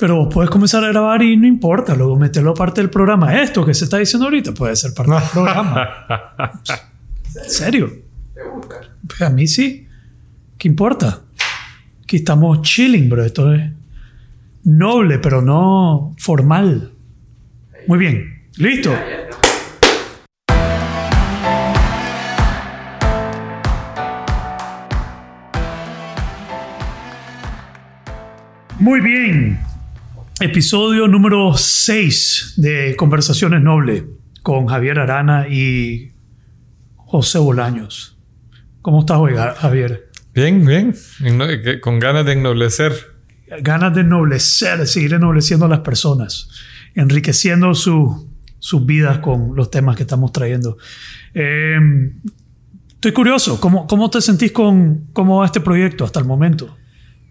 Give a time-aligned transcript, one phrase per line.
[0.00, 3.38] Pero vos puedes comenzar a grabar y no importa, luego meterlo parte del programa.
[3.42, 5.88] Esto que se está diciendo ahorita puede ser parte del programa.
[7.44, 7.92] ¿En serio?
[9.06, 9.86] Pues a mí sí.
[10.56, 11.20] ¿Qué importa?
[12.02, 13.22] Aquí estamos chilling, bro.
[13.22, 13.70] Esto es
[14.64, 16.92] noble, pero no formal.
[17.86, 18.46] Muy bien.
[18.56, 18.94] ¿Listo?
[28.78, 29.69] Muy bien.
[30.42, 34.06] Episodio número 6 de Conversaciones Noble
[34.42, 36.12] con Javier Arana y
[36.96, 38.18] José Bolaños.
[38.80, 40.08] ¿Cómo estás hoy, Javier?
[40.32, 40.94] Bien, bien.
[41.82, 42.94] Con ganas de ennoblecer.
[43.60, 46.48] Ganas de ennoblecer, seguir ennobleciendo a las personas,
[46.94, 50.78] enriqueciendo su, sus vidas con los temas que estamos trayendo.
[51.34, 52.14] Em,
[52.88, 56.78] estoy curioso, ¿cómo, ¿cómo te sentís con cómo va este proyecto hasta el momento?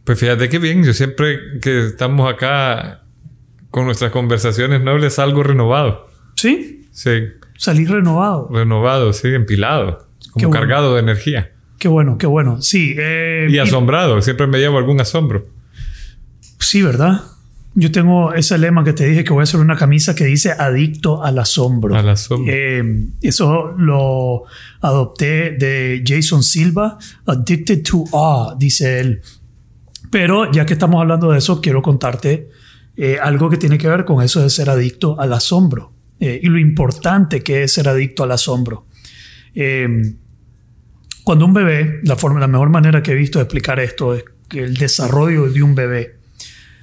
[0.03, 2.98] Pues fíjate que bien, yo siempre que estamos acá
[3.79, 6.09] con nuestras conversaciones nobles salgo renovado.
[6.35, 6.85] ¿Sí?
[6.91, 7.29] Sí.
[7.57, 8.49] Salís renovado.
[8.51, 11.53] Renovado, sí, empilado, como cargado de energía.
[11.77, 12.61] Qué bueno, qué bueno.
[12.61, 12.93] Sí.
[12.99, 15.47] Eh, y asombrado, siempre me llevo algún asombro.
[16.59, 17.21] Sí, ¿verdad?
[17.73, 20.51] Yo tengo ese lema que te dije que voy a hacer una camisa que dice
[20.51, 21.95] adicto al asombro.
[21.95, 22.53] Al asombro.
[22.53, 22.83] Eh,
[23.21, 24.43] eso lo
[24.81, 29.21] adopté de Jason Silva, Addicted to Awe, dice él.
[30.11, 32.49] Pero ya que estamos hablando de eso, quiero contarte
[33.01, 36.47] eh, algo que tiene que ver con eso de ser adicto al asombro eh, y
[36.47, 38.87] lo importante que es ser adicto al asombro.
[39.55, 40.17] Em,
[41.23, 44.25] cuando un bebé, la, forma, la mejor manera que he visto de explicar esto es
[44.49, 46.17] que el desarrollo de un bebé.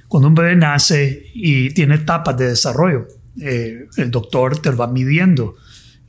[0.07, 3.07] Cuando un bebé nace y tiene etapas de desarrollo,
[3.39, 5.55] eh, el doctor te va midiendo.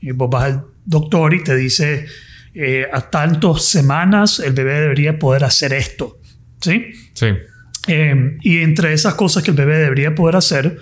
[0.00, 2.06] Y vos vas al doctor y te dice,
[2.90, 6.18] a tantas semanas el bebé debería poder hacer esto.
[6.62, 6.92] ¿Sí?
[7.12, 7.26] Sí.
[7.86, 10.78] Em, y entre esas cosas que el bebé debería poder hacer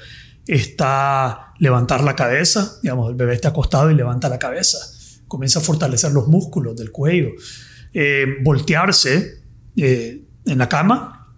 [0.47, 2.79] está levantar la cabeza.
[2.83, 4.79] Digamos, el bebé está acostado y levanta la cabeza.
[5.29, 7.31] Comienza a fortalecer los músculos del cuello.
[7.93, 9.43] Em, voltearse
[9.77, 11.35] eh, en la cama.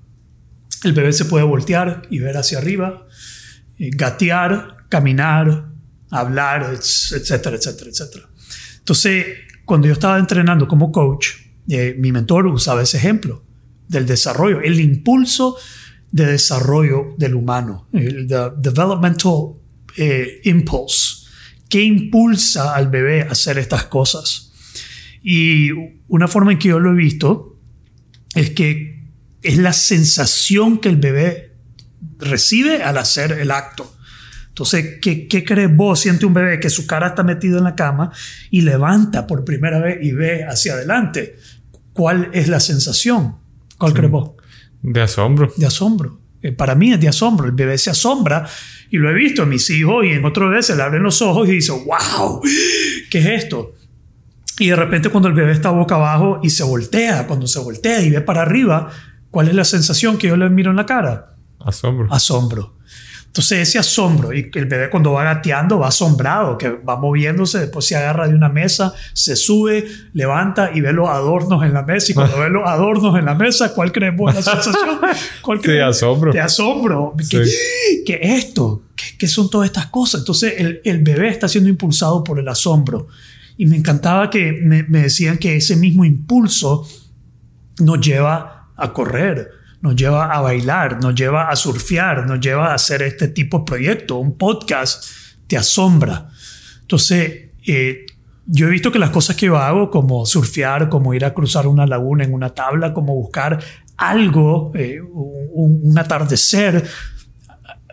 [0.84, 3.06] El bebé se puede voltear y ver hacia arriba.
[3.78, 5.66] Eh, gatear, caminar,
[6.10, 8.28] hablar, etcétera, etcétera, etcétera.
[8.78, 9.26] Entonces,
[9.64, 11.28] cuando yo estaba entrenando como coach,
[11.68, 13.44] eh, mi mentor usaba ese ejemplo
[13.88, 15.56] del desarrollo, el impulso
[16.10, 19.54] de desarrollo del humano, el developmental
[19.96, 21.26] eh, impulse,
[21.68, 24.52] que impulsa al bebé a hacer estas cosas.
[25.22, 25.70] Y
[26.08, 27.58] una forma en que yo lo he visto
[28.34, 29.02] es que
[29.42, 31.56] es la sensación que el bebé
[32.18, 33.94] recibe al hacer el acto.
[34.48, 36.00] Entonces, ¿qué, ¿qué, crees vos?
[36.00, 38.10] Siente un bebé que su cara está metido en la cama
[38.50, 41.36] y levanta por primera vez y ve hacia adelante.
[41.92, 43.36] ¿Cuál es la sensación?
[43.78, 44.32] ¿Cuál crees vos?
[44.82, 45.52] De asombro.
[45.56, 46.20] De asombro.
[46.42, 47.46] Eh, para mí es de asombro.
[47.46, 48.46] El bebé se asombra
[48.90, 51.48] y lo he visto en mis hijos y en otras veces le abren los ojos
[51.48, 52.40] y dice, wow,
[53.10, 53.74] ¿qué es esto?
[54.58, 58.02] Y de repente cuando el bebé está boca abajo y se voltea, cuando se voltea
[58.02, 58.90] y ve para arriba,
[59.30, 61.34] ¿cuál es la sensación que yo le miro en la cara?
[61.60, 62.12] Asombro.
[62.12, 62.77] Asombro.
[63.28, 67.86] Entonces ese asombro, y el bebé cuando va gateando va asombrado, que va moviéndose, después
[67.86, 72.10] se agarra de una mesa, se sube, levanta y ve los adornos en la mesa.
[72.10, 74.98] Y cuando ve los adornos en la mesa, ¿cuál crees vos la sensación?
[75.42, 76.32] ¿Cuál de asombro.
[76.32, 77.14] De asombro.
[77.30, 77.44] ¿Qué,
[78.04, 78.82] ¿Qué, es esto?
[79.18, 80.22] ¿Qué, son todas estas cosas?
[80.22, 83.08] Entonces el, el, bebé está siendo impulsado por el asombro.
[83.58, 86.88] Y me encantaba que me, me decían que ese mismo impulso
[87.78, 92.74] nos lleva a correr nos lleva a bailar, nos lleva a surfear, nos lleva a
[92.74, 94.16] hacer este tipo de proyecto.
[94.16, 95.04] Un podcast
[95.46, 96.28] te asombra.
[96.80, 98.06] Entonces, eh,
[98.46, 101.66] yo he visto que las cosas que yo hago, como surfear, como ir a cruzar
[101.66, 103.58] una laguna en una tabla, como buscar
[103.96, 106.84] algo, eh, un, atardecer,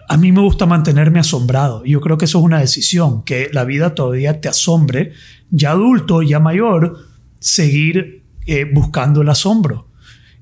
[0.07, 1.83] a mí me gusta mantenerme asombrado.
[1.83, 5.13] Yo creo que eso es una decisión, que la vida todavía te asombre,
[5.49, 6.99] ya adulto, ya mayor,
[7.39, 9.87] seguir eh, buscando el asombro.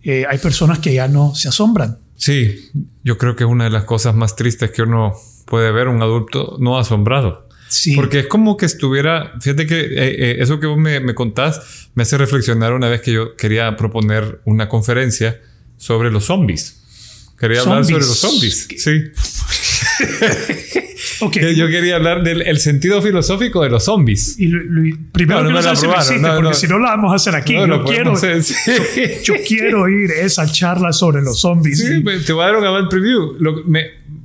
[0.04, 1.98] Eh, hay personas que ya no se asombran.
[2.16, 2.70] Sí,
[3.04, 5.14] yo creo que es una de las cosas más tristes que uno
[5.46, 7.48] puede ver un adulto no asombrado.
[7.70, 7.96] Sí.
[7.96, 11.90] Porque es como que estuviera, fíjate que eh, eh, eso que vos me, me, contás
[11.96, 15.42] me hace reflexionar una vez que yo quería proponer una conferencia
[15.78, 16.82] sobre los zombies.
[17.40, 18.68] Quería hablar sobre los zombies.
[18.78, 19.12] Sí.
[21.22, 21.56] okay.
[21.56, 24.36] Yo quería hablar del sentido filosófico de los zombies.
[24.40, 24.50] Y
[25.12, 27.54] primero no, no que no existe, porque si no lo vamos a hacer aquí.
[27.54, 28.14] yo, quiero,
[29.24, 31.80] yo, quiero ir a esa charla sobre los zombies.
[31.80, 33.38] Sí, te voy a dar un avant preview.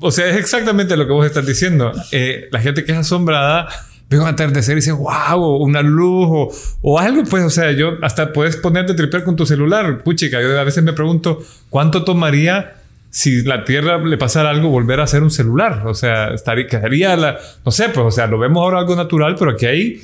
[0.01, 1.93] o sea, es exactamente lo que vos estás diciendo.
[2.13, 3.69] Eh, la gente que es asombrada
[4.11, 6.51] ve un atardecer y dice, wow, una luz o,
[6.83, 10.03] o, algo, pues, o sea, yo hasta puedes ponerte a tripear con tu celular.
[10.03, 12.78] Puchica, yo a veces me pregunto, ¿cuánto tomaría
[13.11, 15.87] si la Tierra le pasara algo, volver a ser un celular.
[15.87, 19.37] O sea, estaría, quedaría la, no sé, pues, o sea, lo vemos ahora algo natural,
[19.39, 20.03] pero aquí hay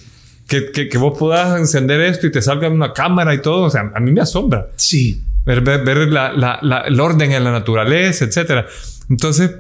[0.48, 3.64] que, que, que, vos puedas encender esto y te salga una cámara y todo.
[3.64, 4.68] O sea, a mí me asombra.
[4.76, 5.22] Sí.
[5.44, 8.66] Ver, ver, la, la, el orden en la naturaleza, etcétera.
[9.10, 9.50] Entonces,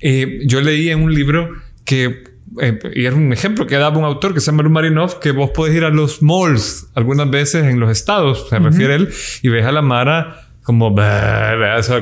[0.00, 1.50] eh, yo leí en un libro
[1.84, 2.24] que
[2.60, 5.50] eh, y era un ejemplo que daba un autor que se llama Marinov, que vos
[5.50, 9.10] podés ir a los malls algunas veces en los estados, se refiere él,
[9.42, 10.92] y ves a la Mara como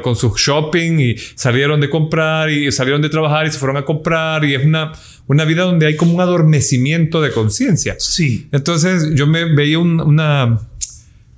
[0.03, 3.85] con su shopping y salieron de comprar y salieron de trabajar y se fueron a
[3.85, 4.93] comprar y es una,
[5.27, 7.97] una vida donde hay como un adormecimiento de conciencia.
[7.99, 8.49] Sí.
[8.53, 10.61] Entonces yo me veía una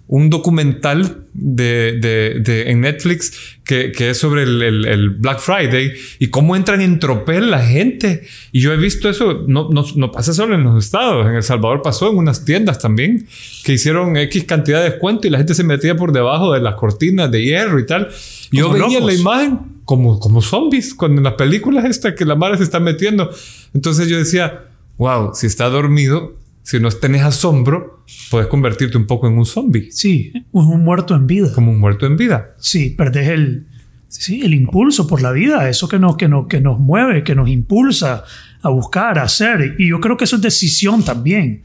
[0.08, 3.32] un documental de, de, de, en Netflix
[3.64, 8.24] que, que es sobre el, el, Black Friday y cómo entran en tropel la gente.
[8.52, 11.42] Y yo he visto eso, no, no, no, pasa solo en los estados, en El
[11.42, 13.26] Salvador pasó en unas tiendas también,
[13.64, 16.76] que hicieron X cantidad de descuento y la gente se metía por debajo de las
[16.76, 18.08] cortinas de hierro y tal.
[18.52, 22.36] Y yo veía la imagen como, como zombies, cuando en las películas esta que la
[22.36, 23.30] madre se está metiendo.
[23.74, 24.66] Entonces yo decía,
[24.98, 26.36] wow, si está dormido,
[26.66, 29.92] si no tenés asombro, puedes convertirte un poco en un zombie.
[29.92, 31.52] Sí, un muerto en vida.
[31.54, 32.56] Como un muerto en vida.
[32.58, 33.68] Sí, perdés el,
[34.08, 37.36] sí, el impulso por la vida, eso que nos, que, nos, que nos mueve, que
[37.36, 38.24] nos impulsa
[38.62, 39.76] a buscar, a hacer.
[39.78, 41.62] Y yo creo que eso es decisión también.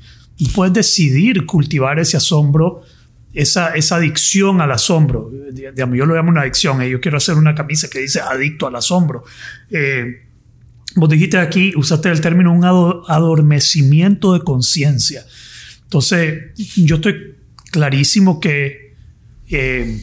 [0.53, 2.83] Puedes decidir cultivar ese asombro,
[3.33, 5.31] esa, esa adicción al asombro.
[5.51, 6.79] Digamos, yo lo llamo una adicción.
[6.79, 6.91] ¿eh?
[6.91, 9.23] Yo quiero hacer una camisa que dice adicto al asombro.
[9.71, 10.29] Eh,
[10.95, 15.25] Vos dijiste aquí, usaste el término un adormecimiento de conciencia.
[15.83, 17.35] Entonces, yo estoy
[17.71, 18.95] clarísimo que
[19.49, 20.01] eh,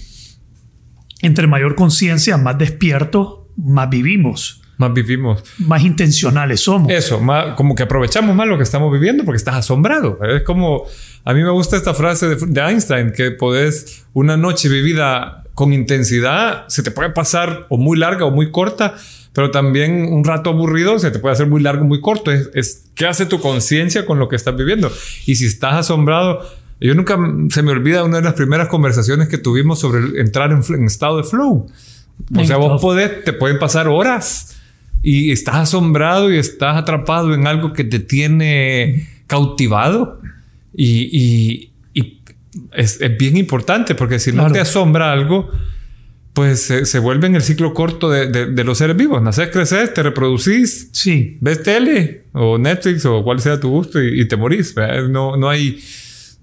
[1.22, 4.62] entre mayor conciencia, más despiertos, más vivimos.
[4.78, 5.42] Más vivimos.
[5.58, 6.92] Más intencionales somos.
[6.92, 10.18] Eso, más, como que aprovechamos más lo que estamos viviendo porque estás asombrado.
[10.22, 10.84] Es como,
[11.24, 15.72] a mí me gusta esta frase de, de Einstein, que podés una noche vivida con
[15.72, 18.94] intensidad, se te puede pasar o muy larga o muy corta,
[19.32, 22.32] pero también un rato aburrido se te puede hacer muy largo, muy corto.
[22.32, 24.90] Es, qué hace tu conciencia con lo que estás viviendo.
[25.26, 26.40] Y si estás asombrado,
[26.80, 27.18] yo nunca
[27.50, 31.24] se me olvida una de las primeras conversaciones que tuvimos sobre entrar en, estado de
[31.24, 31.66] flow.
[32.36, 34.56] O sea, vos podés, te pueden pasar horas
[35.02, 40.20] y estás asombrado y estás atrapado en algo que te tiene cautivado.
[40.74, 41.70] Y,
[42.72, 45.50] es, bien importante porque si no te asombra algo,
[46.38, 49.20] pues se, vuelve en el ciclo corto de, los seres vivos.
[49.20, 51.36] Naces, creces, te reproducís, sí.
[51.40, 54.72] ves tele o Netflix o cual sea tu gusto y, te morís.
[55.10, 55.82] No, no, hay,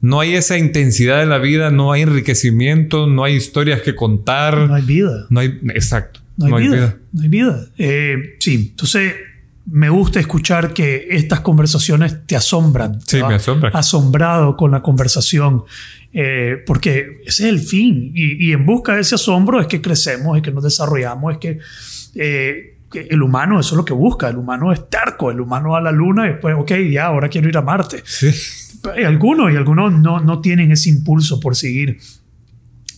[0.02, 4.68] no hay esa intensidad de la vida, no hay enriquecimiento, no hay historias que contar.
[4.68, 5.28] No hay vida.
[5.30, 6.20] No hay, exacto.
[6.36, 7.66] No hay, vida, No hay vida.
[7.78, 9.14] Eh, sí, entonces
[9.66, 13.00] me gusta escuchar que estas conversaciones te asombran.
[13.08, 13.72] Sí, me asombran.
[13.74, 15.64] Asombrado con la conversación.
[16.18, 18.14] Eh, porque ese es el fin.
[18.16, 21.60] Y, en busca de ese asombro es que crecemos, es que nos desarrollamos, es que,
[22.16, 24.30] eh, el humano eso es lo que busca.
[24.30, 27.28] El humano es terco, el humano va a la luna y después, ok, ya, ahora
[27.28, 28.02] quiero ir a Marte.
[28.06, 28.32] Sí.
[29.06, 31.98] Algunos y algunos no, no tienen ese impulso por seguir.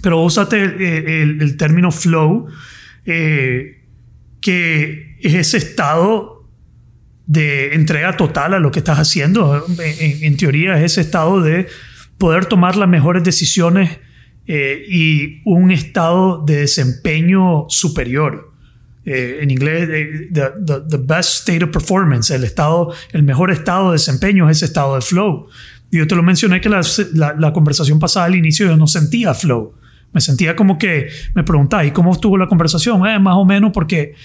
[0.04, 2.46] Pero úsate el, el, término flow,
[3.04, 3.84] eh,
[4.40, 6.48] que es ese estado
[7.26, 9.66] de entrega total a lo que estás haciendo.
[9.80, 11.68] En, en, teoría es ese estado de
[12.18, 14.00] poder tomar las mejores decisiones
[14.48, 18.54] eh, y un estado de desempeño superior.
[19.06, 23.94] Eh, en inglés, eh, the, best state of performance, el, estado, el mejor estado de
[23.94, 25.48] desempeño es ese estado de flow.
[25.92, 26.82] Y yo te lo mencioné que la,
[27.38, 29.74] la, conversación pasada al inicio yo no sentía flow.
[30.12, 33.00] Me sentía como que me preguntaba, ¿y cómo estuvo la conversación?
[33.00, 34.16] más o menos porque,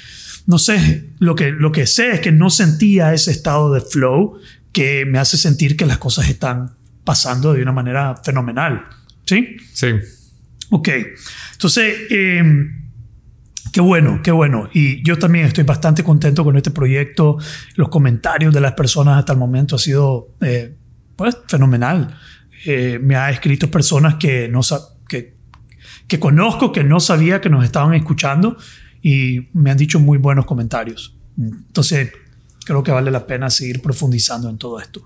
[0.47, 4.39] no sé, lo que, lo que sé es que no sentía ese estado de flow
[4.73, 6.73] que me hace sentir que las cosas están
[7.05, 8.85] pasando de una manera fenomenal.
[9.25, 9.57] ¿Sí?
[9.73, 9.89] Sí.
[10.71, 10.89] Ok.
[11.53, 12.89] Entonces, em,
[13.73, 14.69] qué bueno, qué bueno.
[14.73, 17.39] Y yo también estoy bastante contento con este proyecto.
[17.77, 20.75] Los comentarios de las personas hasta el momento ha sido, eh,
[21.17, 22.19] pues, fenomenal.
[22.65, 24.61] Eh, me ha escrito personas que, no
[25.09, 25.35] que,
[26.07, 28.57] que conozco, que no sabía que nos estaban escuchando
[29.03, 31.17] y me han dicho muy buenos comentarios.
[31.37, 32.13] Entonces,
[32.65, 35.05] creo que vale la pena seguir profundizando en todo esto.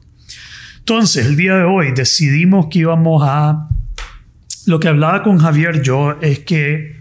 [0.88, 3.70] Entonces, el día de hoy decidimos que íbamos a...
[4.66, 7.00] Lo que hablaba con Javier yo es que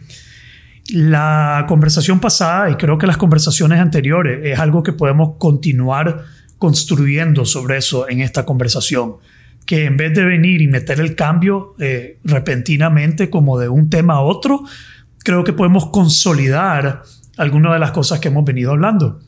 [0.89, 6.23] la conversación pasada, y creo que las conversaciones anteriores, es algo que podemos continuar
[6.57, 9.17] construyendo sobre eso en esta conversación.
[9.67, 14.15] Que en vez de venir y meter el cambio eh, repentinamente como de un tema
[14.15, 14.63] a otro,
[15.19, 17.03] creo que podemos consolidar
[17.37, 19.19] algunas de las cosas que hemos venido hablando.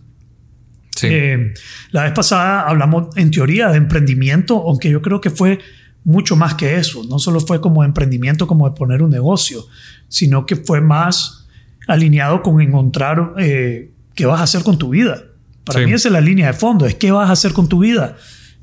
[1.03, 1.53] Eh,
[1.91, 5.59] la vez pasada hablamos en teoría de emprendimiento, aunque yo creo que fue
[6.03, 7.03] mucho más que eso.
[7.09, 9.65] No solo fue como emprendimiento, como de poner un negocio,
[10.07, 11.47] sino que fue más
[11.87, 15.23] alineado con encontrar eh, qué vas a hacer con tu vida.
[15.65, 17.79] Para mí esa es la línea de fondo, es qué vas a hacer con tu
[17.79, 18.15] vida,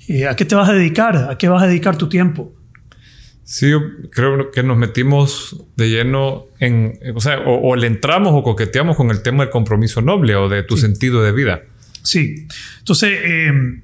[0.08, 2.54] eh, a qué te vas a dedicar, a qué vas a dedicar tu tiempo.
[3.44, 8.42] Sí, yo creo que nos metimos de lleno en, o sea, o, le entramos o
[8.42, 11.62] coqueteamos con el tema del compromiso noble o de tu sentido de vida.
[12.04, 12.46] Sí,
[12.78, 13.82] entonces em,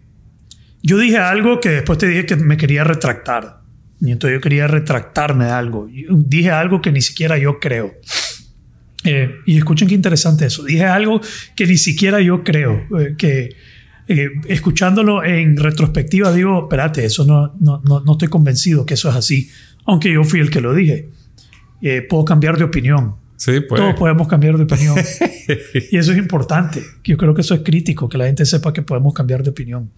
[0.82, 3.60] yo dije algo que después te dije que me quería retractar.
[4.00, 5.88] Y entonces yo quería retractarme de algo.
[6.10, 7.94] dije algo que ni siquiera yo creo.
[9.04, 10.62] Eh, y escuchen qué interesante eso.
[10.62, 11.20] Dije algo
[11.54, 12.86] que ni siquiera yo creo.
[12.98, 13.56] Eh, que
[14.08, 19.16] eh, escuchándolo en retrospectiva digo, espérate, eso no, no, no, estoy convencido que eso es
[19.16, 19.50] así.
[19.84, 21.10] Aunque yo fui el que lo dije.
[22.08, 23.16] puedo cambiar de opinión.
[23.40, 23.80] Sí, pues.
[23.80, 24.98] Todos podemos cambiar de opinión.
[25.90, 26.84] y eso es importante.
[27.02, 29.90] Yo creo que eso es crítico, que la gente sepa que podemos cambiar de opinión.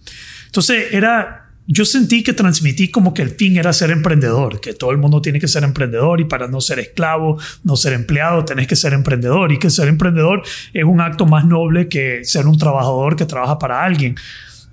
[0.45, 4.91] Entonces, era yo sentí que transmití como que el fin era ser emprendedor, que todo
[4.91, 8.65] el mundo tiene que ser emprendedor y para no ser esclavo, no ser empleado, tenés
[8.67, 12.57] que ser emprendedor y que ser emprendedor es un acto más noble que ser un
[12.57, 14.15] trabajador que trabaja para alguien.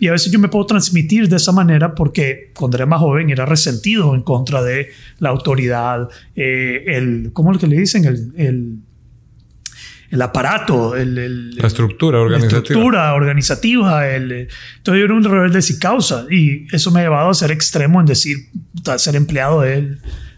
[0.00, 3.30] Y a veces yo me puedo transmitir de esa manera porque cuando era más joven
[3.30, 4.88] era resentido en contra de
[5.18, 8.04] la autoridad, eh, el, ¿cómo es que le dicen?
[8.06, 8.82] el
[10.10, 12.52] el aparato, el, la estructura organizativa.
[12.52, 14.08] La estructura organizativa.
[14.08, 17.52] El, entonces yo era un rebelde sin causa y eso me ha llevado a ser
[17.52, 18.36] extremo en decir,
[18.96, 19.84] ser empleado es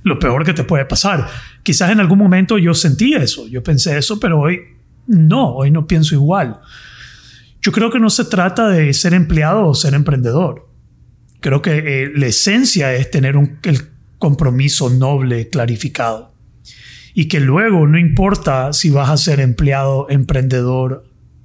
[0.03, 1.27] lo peor que te puede pasar.
[1.63, 4.61] Quizás en algún momento yo sentí eso, yo pensé eso, pero hoy
[5.07, 6.61] no, hoy no pienso igual.
[7.63, 10.69] Yo creo que no se trata de ser empleado o ser emprendedor.
[11.41, 13.89] Creo que eh, la esencia es tener un, el
[14.19, 16.33] compromiso noble, clarificado
[17.15, 21.05] y que luego no importa si vas a ser empleado, emprendedor,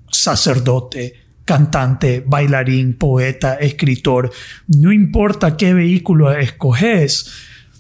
[0.10, 1.14] sacerdote,
[1.46, 4.32] cantante, bailarín, poeta, escritor,
[4.68, 7.32] no importa qué vehículo escoges,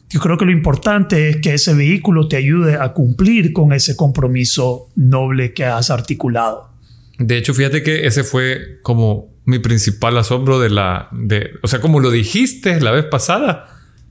[0.09, 3.97] yo creo que lo importante es que ese vehículo te ayude a cumplir con ese
[3.97, 6.76] compromiso noble que has articulado.
[7.17, 11.79] De hecho, fíjate que ese fue como mi principal asombro de la, de, o sea,
[11.79, 13.65] como lo dijiste la vez pasada,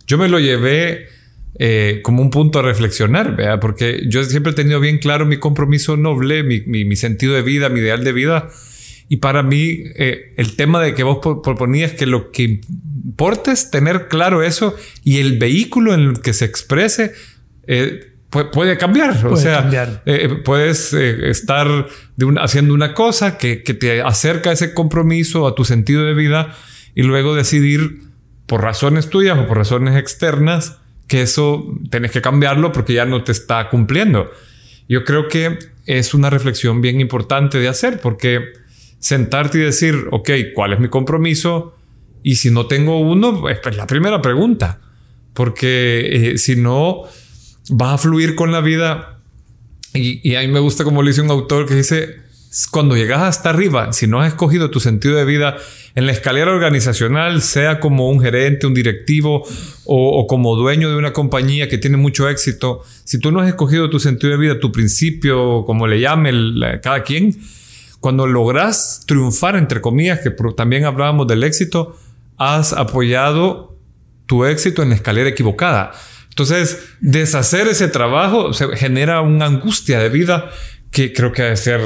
[0.06, 1.08] yo me lo llevé
[1.58, 3.60] eh, como un punto a reflexionar, ¿vea?
[3.60, 7.68] porque yo siempre he tenido bien claro mi compromiso noble, mi, mi, sentido de vida,
[7.68, 8.48] mi ideal de vida.
[9.08, 12.60] Y para mí, eh, el tema de que vos proponías que lo que
[13.04, 17.12] importa es tener claro eso y el vehículo en el que se exprese
[17.66, 19.26] eh, puede, cambiar.
[19.26, 19.70] o sea,
[20.44, 21.86] puedes estar
[22.40, 26.54] haciendo una cosa que, que te acerca a ese compromiso, a tu sentido de vida
[26.94, 28.02] y luego decidir
[28.46, 30.78] por razones tuyas o por razones externas
[31.08, 34.30] que eso tenés que cambiarlo porque ya no te está cumpliendo.
[34.88, 38.40] Yo creo que es una reflexión bien importante de hacer porque
[38.98, 41.76] sentarte y decir, ok, ¿cuál es mi compromiso?
[42.22, 44.80] Y si no tengo uno, es pues, la primera pregunta,
[45.32, 47.02] porque eh, si no,
[47.70, 49.18] vas a fluir con la vida.
[49.92, 52.26] Y, y a mí me gusta como le dice un autor que dice,
[52.70, 55.58] cuando llegas hasta arriba, si no has escogido tu sentido de vida
[55.94, 59.46] en la escalera organizacional, sea como un gerente, un directivo
[59.84, 63.90] o, como dueño de una compañía que tiene mucho éxito, si tú no has escogido
[63.90, 66.32] tu sentido de vida, tu principio, como le llame
[66.82, 67.36] cada quien,
[68.00, 71.96] cuando logras triunfar, entre comillas, que también hablábamos del éxito,
[72.38, 73.76] has apoyado
[74.26, 75.92] tu éxito en la escalera equivocada.
[76.36, 80.50] Entonces, deshacer ese trabajo se genera una angustia de vida
[80.90, 81.80] que creo que debe ser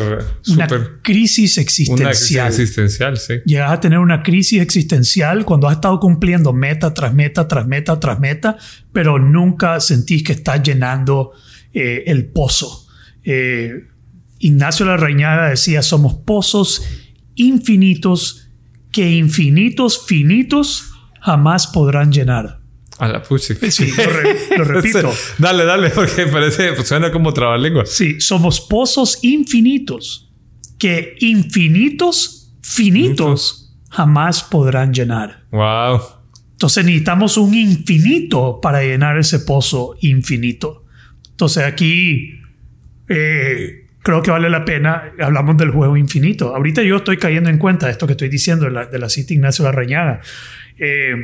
[0.49, 0.67] una
[1.03, 2.01] crisis existencial.
[2.01, 3.35] Una crisis existencial, sí.
[3.47, 8.01] Llegas a tener una crisis existencial cuando has estado cumpliendo meta tras meta, tras meta,
[8.01, 8.57] tras meta,
[8.93, 11.31] pero nunca sentís que estás llenando
[11.73, 12.89] eh, el pozo.
[13.23, 13.85] Eh,
[14.41, 16.83] Ignacio Larrañaga decía, somos pozos
[17.37, 18.49] infinitos
[18.91, 20.91] que infinitos finitos
[21.21, 22.60] jamás podrán llenar.
[23.01, 23.55] A la pucha.
[23.71, 23.93] Sí,
[24.57, 25.13] lo, repito.
[25.39, 27.87] dale, dale, porque parece, pues, suena como trabalengua.
[27.87, 30.31] Sí, somos pozos infinitos
[30.79, 35.45] que infinitos, finitos, jamás podrán llenar.
[35.51, 36.01] Wow.
[36.53, 40.85] Entonces necesitamos un infinito para llenar ese pozo infinito.
[41.31, 42.39] Entonces aquí
[43.09, 46.55] eh, creo que vale la pena, hablamos del juego infinito.
[46.55, 49.09] Ahorita yo estoy cayendo en cuenta de esto que estoy diciendo de la, de la
[49.09, 50.21] cita Ignacio Larrañaga.
[50.79, 51.15] Eh,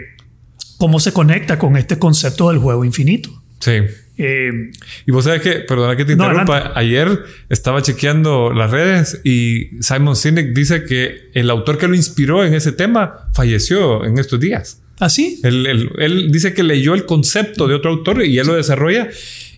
[0.79, 3.31] cómo se conecta con este concepto del juego infinito.
[3.61, 3.83] Sí.
[4.19, 4.71] Eh,
[5.07, 10.17] y vos sabes que, perdona que te interrumpa, ayer estaba chequeando las redes y Simon
[10.17, 14.81] Sinek dice que el autor que lo inspiró en ese tema falleció en estos días.
[14.99, 15.41] ¿Ah, sí?
[15.43, 19.09] Él, dice que leyó el concepto de otro autor y él lo desarrolla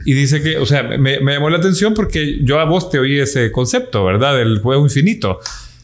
[0.04, 2.98] y dice que, o sea, me, me, llamó la atención porque yo a vos te
[2.98, 4.36] oí ese concepto, ¿verdad?
[4.36, 5.38] Del juego infinito.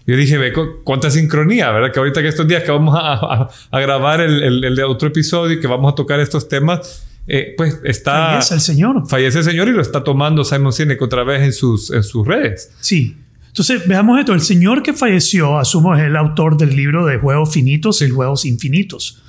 [0.06, 0.52] Yo dije, ve
[0.84, 1.92] cuánta sincronía, ¿verdad?
[1.92, 5.56] Que ahorita que estos días que vamos a, a, grabar el, el, el, otro episodio
[5.56, 8.32] y que vamos a tocar estos temas, eh, pues está...
[8.32, 9.08] Fallece el Señor.
[9.08, 12.26] Fallece el Señor y lo está tomando Simon Sinek otra vez en sus, en sus
[12.26, 12.70] redes.
[12.80, 13.16] Sí.
[13.46, 14.34] Entonces, veamos esto.
[14.34, 18.44] El Señor que falleció, asumo, es el autor del libro de Juegos Finitos y Juegos
[18.44, 19.22] Infinitos,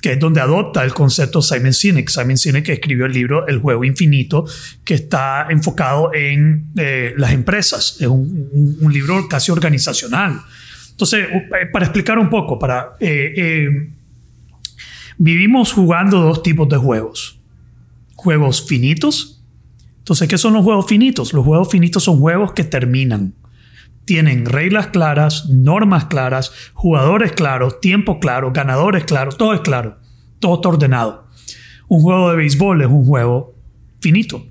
[0.00, 2.08] que es donde adopta el concepto Simon Sinek.
[2.08, 4.44] Simon Sinek escribió el libro El Juego Infinito,
[4.84, 7.96] que está enfocado en eh, las empresas.
[8.00, 10.40] Es un, libro casi organizacional.
[10.90, 12.96] Entonces, eh, para explicar un poco, para...
[15.18, 17.40] vivimos jugando dos tipos de juegos
[18.20, 19.42] juegos finitos.
[19.98, 21.32] Entonces, ¿qué son los juegos finitos?
[21.32, 23.34] Los juegos finitos son juegos que terminan.
[24.04, 29.98] Tienen reglas claras, normas claras, jugadores claros, tiempo claro, ganadores claros, todo es claro,
[30.38, 31.28] todo está ordenado.
[31.88, 33.54] Un juego de béisbol es un juego
[34.00, 34.46] finito.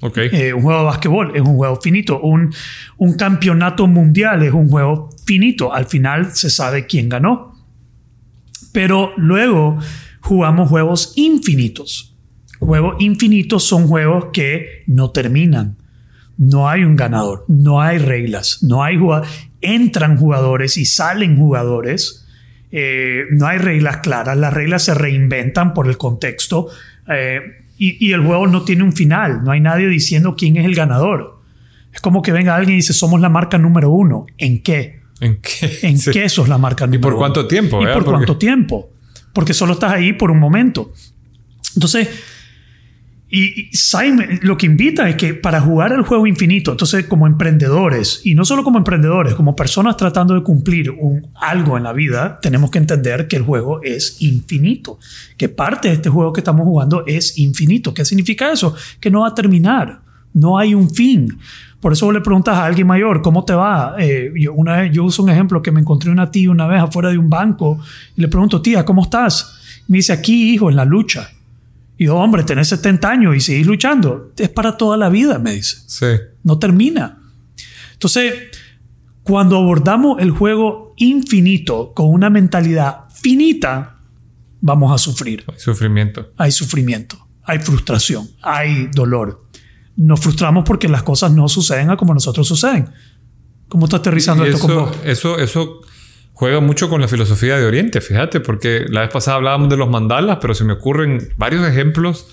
[0.00, 0.28] Okay.
[0.32, 2.20] Eh, un juego de básquetbol es un juego finito.
[2.20, 2.52] Un,
[2.98, 5.72] un campeonato mundial es un juego finito.
[5.72, 7.54] Al final se sabe quién ganó.
[8.72, 9.78] Pero luego
[10.20, 12.16] jugamos juegos infinitos.
[12.58, 15.78] Juegos infinitos son juegos que no terminan.
[16.36, 18.98] No hay un ganador, no hay reglas, no hay
[19.60, 22.26] entran jugadores y salen jugadores.
[22.72, 26.68] Eh, no hay reglas claras, las reglas se reinventan por el contexto
[27.08, 27.40] eh,
[27.78, 31.40] y, el juego no tiene un final, no hay nadie diciendo quién es el ganador.
[31.92, 34.26] Es como que venga alguien y dice, somos la marca número uno.
[34.38, 35.00] ¿En qué?
[35.20, 35.78] ¿En qué?
[35.82, 37.08] ¿En qué sos la marca número uno?
[37.08, 37.82] ¿Y por cuánto tiempo?
[37.82, 38.90] ¿Y por cuánto tiempo?
[39.32, 40.92] Porque solo estás ahí por un momento.
[41.74, 42.08] Entonces,
[43.36, 48.20] y Simon lo que invita es que para jugar el juego infinito, entonces como emprendedores,
[48.22, 50.94] y no solo como emprendedores, como personas tratando de cumplir
[51.34, 55.00] algo en la vida, tenemos que entender que el juego es infinito,
[55.36, 57.92] que parte de este juego que estamos jugando es infinito.
[57.92, 58.76] ¿Qué significa eso?
[59.00, 60.00] Que no va a terminar,
[60.32, 61.36] no hay un fin.
[61.80, 63.96] Por eso le preguntas a alguien mayor, ¿cómo te va?
[63.98, 66.80] Eh, yo, una vez, yo uso un ejemplo que me encontré una tía una vez
[66.80, 67.80] afuera de un banco
[68.16, 69.82] y le pregunto, tía, ¿cómo estás?
[69.88, 71.33] Me dice, aquí, hijo, en la lucha.
[71.96, 74.32] Y yo, hombre, tenés 70 años y seguís luchando.
[74.36, 75.76] Es para toda la vida, me dice.
[75.86, 76.06] Sí.
[76.42, 77.20] No termina.
[77.92, 78.34] Entonces,
[79.22, 84.00] cuando abordamos el juego infinito con una mentalidad finita,
[84.60, 85.44] vamos a sufrir.
[85.46, 86.32] Hay sufrimiento.
[86.36, 87.28] Hay sufrimiento.
[87.44, 88.28] Hay frustración.
[88.42, 89.46] Hay dolor.
[89.96, 92.90] Nos frustramos porque las cosas no suceden a como nosotros suceden.
[93.68, 94.96] ¿Cómo está aterrizando esto con vos?
[95.04, 95.80] Eso, eso
[96.34, 99.88] juega mucho con la filosofía de Oriente, fíjate, porque la vez pasada hablábamos de los
[99.88, 102.26] mandalas, pero se me ocurren varios ejemplos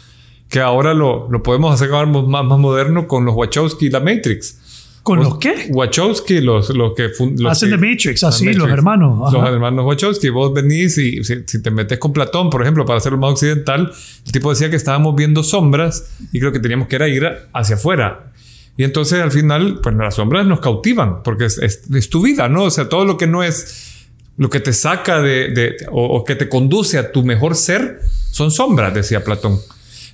[0.50, 4.60] que ahora lo, lo podemos hacer más, más moderno con los Wachowski y la Matrix.
[5.04, 5.68] ¿Con los, qué?
[5.70, 7.10] Wachowski, los, los que...
[7.38, 9.34] Los Hacen The Matrix, así, los hermanos.
[9.34, 10.30] Los hermanos Wachowski.
[10.30, 13.92] Vos venís y si, si, te metes con Platón, por ejemplo, para hacerlo más occidental,
[14.26, 18.32] el tipo decía que estábamos viendo sombras y creo que teníamos que ir hacia afuera.
[18.78, 22.48] Y entonces al final, pues las sombras nos cautivan, porque es, es, es tu vida,
[22.48, 22.66] ¿no?
[22.66, 23.91] O sea, todo lo que no es
[24.38, 28.00] lo que te saca de, o, que te conduce a tu mejor ser
[28.32, 29.60] son sombras, decía Platón.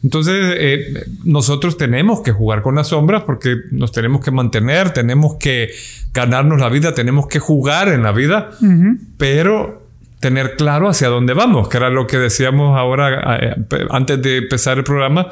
[0.04, 5.38] Entonces, eh, nosotros tenemos que jugar con las sombras porque nos tenemos que mantener, tenemos
[5.38, 5.70] que
[6.14, 8.52] ganarnos la vida, tenemos que jugar en la vida,
[9.18, 9.88] pero
[10.20, 13.56] tener claro hacia dónde vamos, que era lo que decíamos ahora eh,
[13.90, 15.30] antes de empezar el programa,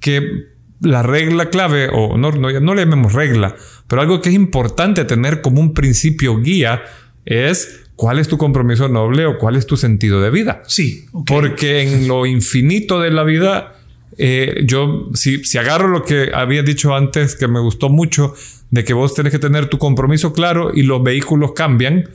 [0.00, 0.46] que
[0.80, 3.54] la regla clave, o no, no, no le llamemos regla,
[3.86, 6.82] pero algo que es importante tener como un principio guía
[7.24, 10.62] es cuál es tu compromiso noble o cuál es tu sentido de vida.
[10.66, 11.06] Sí.
[11.26, 13.76] Porque en lo infinito de la vida,
[14.18, 18.34] eh, yo, si, si agarro lo que había dicho antes, que me gustó mucho,
[18.70, 22.08] de que vos tenés que tener tu compromiso claro y los vehículos cambian.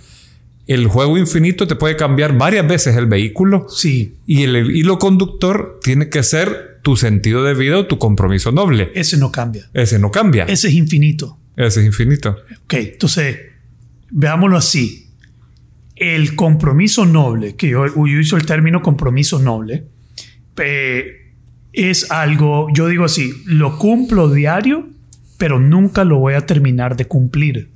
[0.65, 3.67] El juego infinito te puede cambiar varias veces el vehículo.
[3.69, 4.15] Sí.
[4.25, 8.91] Y el hilo conductor tiene que ser tu sentido de vida o tu compromiso noble.
[8.93, 9.69] Ese no cambia.
[9.73, 10.43] Ese no cambia.
[10.45, 11.37] Ese es infinito.
[11.55, 12.37] Ese es infinito.
[12.65, 13.37] Ok, entonces,
[14.09, 15.06] veámoslo así
[15.99, 19.85] el compromiso noble, que yo, yo el término compromiso noble,
[20.57, 21.33] eh,
[21.73, 24.87] es algo, yo digo así, lo cumplo diario,
[25.37, 27.69] pero nunca lo voy a terminar de cumplir.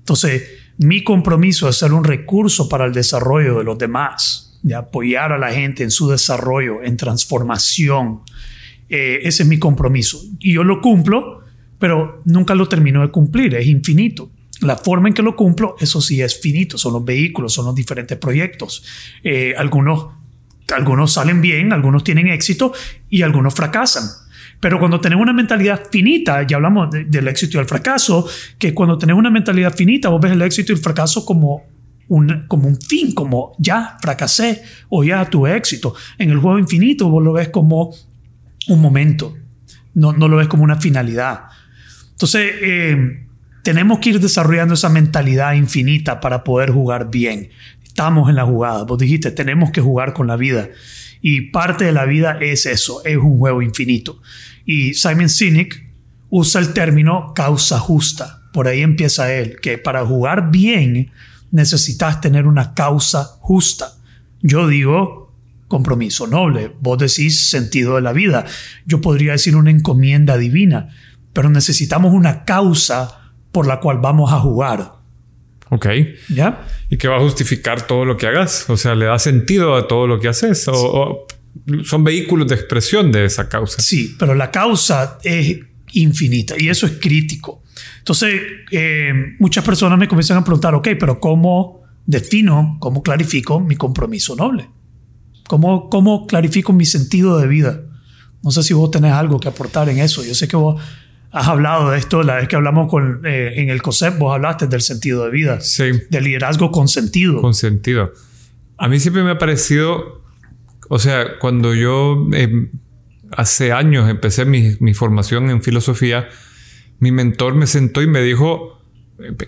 [0.00, 0.42] Entonces,
[0.78, 5.38] mi compromiso es ser un recurso para el desarrollo de los demás, de apoyar a
[5.38, 8.20] la gente en su desarrollo, en transformación.
[8.88, 10.20] Eh, ese es mi compromiso.
[10.38, 11.42] Y yo lo cumplo,
[11.78, 14.30] pero nunca lo termino de cumplir, es infinito.
[14.64, 17.74] La forma en que lo cumplo, eso sí es finito, son los vehículos, son los
[17.74, 18.84] diferentes proyectos.
[19.22, 20.06] Eh, algunos,
[20.74, 22.72] algunos salen bien, algunos tienen éxito
[23.10, 24.04] y algunos fracasan.
[24.60, 28.26] Pero cuando tenés una mentalidad finita, ya hablamos del éxito y el fracaso,
[28.58, 31.64] que cuando tenés una mentalidad finita, vos ves el éxito y el fracaso como
[32.08, 35.94] un, como un fin, como ya fracasé o ya tuve éxito.
[36.18, 37.94] En el juego infinito vos lo ves como
[38.68, 39.36] un momento,
[39.94, 41.44] no, no lo ves como una finalidad.
[42.12, 43.23] Entonces, eh,
[43.64, 47.48] tenemos que ir desarrollando esa mentalidad infinita para poder jugar bien.
[47.82, 48.84] Estamos en la jugada.
[48.84, 50.68] Vos dijiste, tenemos que jugar con la vida.
[51.22, 54.20] Y parte de la vida es eso, es un juego infinito.
[54.66, 55.82] Y Simon Sinek
[56.28, 58.42] usa el término causa justa.
[58.52, 61.10] Por ahí empieza él, que para jugar bien
[61.50, 63.94] necesitas tener una causa justa.
[64.42, 65.32] Yo digo
[65.68, 68.44] compromiso noble, vos decís sentido de la vida,
[68.84, 70.90] yo podría decir una encomienda divina,
[71.32, 73.23] pero necesitamos una causa
[73.54, 74.96] por la cual vamos a jugar.
[75.70, 75.86] Ok.
[76.28, 76.66] ¿Ya?
[76.90, 78.68] ¿Y que va a justificar todo lo que hagas?
[78.68, 80.66] O sea, ¿le da sentido a todo lo que haces?
[80.68, 81.26] ¿O,
[81.84, 83.80] son vehículos de expresión de esa causa?
[83.80, 85.60] Sí, pero la causa es
[85.92, 87.62] infinita y eso es crítico.
[87.98, 88.34] Entonces,
[88.72, 94.34] eh, muchas personas me comienzan a preguntar, ok, pero ¿cómo defino, cómo clarifico mi compromiso
[94.34, 94.68] noble?
[95.46, 97.80] ¿Cómo, cómo clarifico mi sentido de vida?
[98.42, 100.24] No sé si vos tenés algo que aportar en eso.
[100.24, 100.82] Yo sé que vos
[101.34, 104.68] has hablado de esto, la vez que hablamos con, eh, en el COSEP, vos hablaste
[104.68, 105.90] del sentido de vida, sí.
[106.08, 107.40] del liderazgo con sentido.
[107.40, 108.12] Con sentido.
[108.78, 110.22] A mí siempre me ha parecido,
[110.88, 112.70] o sea, cuando yo eh,
[113.32, 116.28] hace años empecé mi, mi, formación en filosofía,
[117.00, 118.80] mi mentor me sentó y me dijo,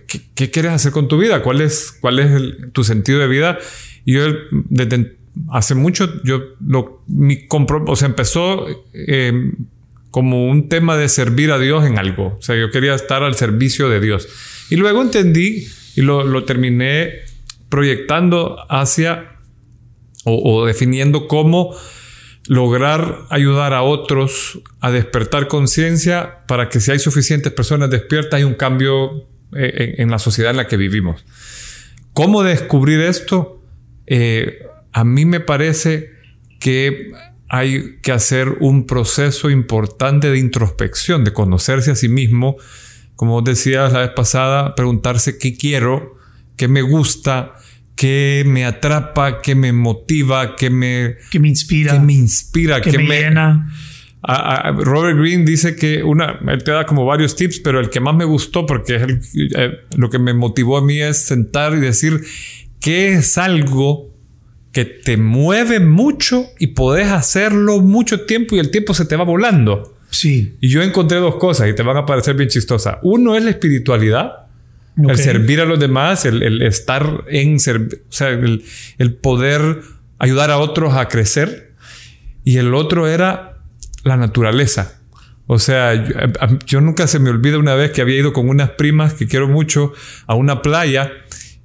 [0.08, 1.40] ¿qué, qué quieres hacer con tu vida?
[1.44, 3.58] ¿Cuál es, cuál es el, tu sentido de vida?
[4.04, 4.22] Y yo
[4.52, 5.16] desde
[5.52, 8.66] hace mucho, yo lo, mi o sea, empezó...
[8.92, 9.52] Eh,
[10.16, 12.38] como un tema de servir a Dios en algo.
[12.38, 14.26] O sea, yo quería estar al servicio de Dios.
[14.70, 17.18] Y luego entendí y lo, terminé
[17.68, 19.36] proyectando hacia
[20.24, 21.76] o, definiendo cómo
[22.46, 28.44] lograr ayudar a otros a despertar conciencia para que si hay suficientes personas despiertas hay
[28.44, 31.26] un cambio eh, en, la sociedad en la que vivimos.
[32.14, 33.62] ¿Cómo descubrir esto?
[34.06, 34.60] Eh,
[34.92, 36.08] a mí me parece
[36.58, 37.12] que
[37.48, 42.56] hay que hacer un proceso importante de introspección, de conocerse a sí mismo.
[43.14, 46.16] Como decías la vez pasada, preguntarse qué quiero,
[46.56, 47.54] qué me gusta,
[47.94, 52.98] qué me atrapa, qué me motiva, qué me, ¿Qué me inspira, qué me inspira, qué,
[52.98, 53.72] me, llena.
[54.22, 58.14] Robert Greene dice que una, él te da como varios tips, pero el que más
[58.14, 62.22] me gustó, porque es eh, lo que me motivó a mí es sentar y decir
[62.80, 64.15] qué es algo
[64.76, 69.24] que te mueve mucho y podés hacerlo mucho tiempo y el tiempo se te va
[69.24, 69.96] volando.
[70.10, 70.54] Sí.
[70.60, 72.98] Y yo encontré dos cosas y te van a parecer bien chistosas.
[73.00, 74.48] Uno es la espiritualidad,
[74.98, 79.80] el servir a los demás, el, estar en, o sea, el, poder
[80.18, 81.72] ayudar a otros a crecer.
[82.44, 83.56] Y el otro era
[84.04, 85.00] la naturaleza.
[85.46, 85.94] O sea,
[86.66, 89.48] yo, nunca se me olvida una vez que había ido con unas primas que quiero
[89.48, 89.94] mucho
[90.26, 91.12] a una playa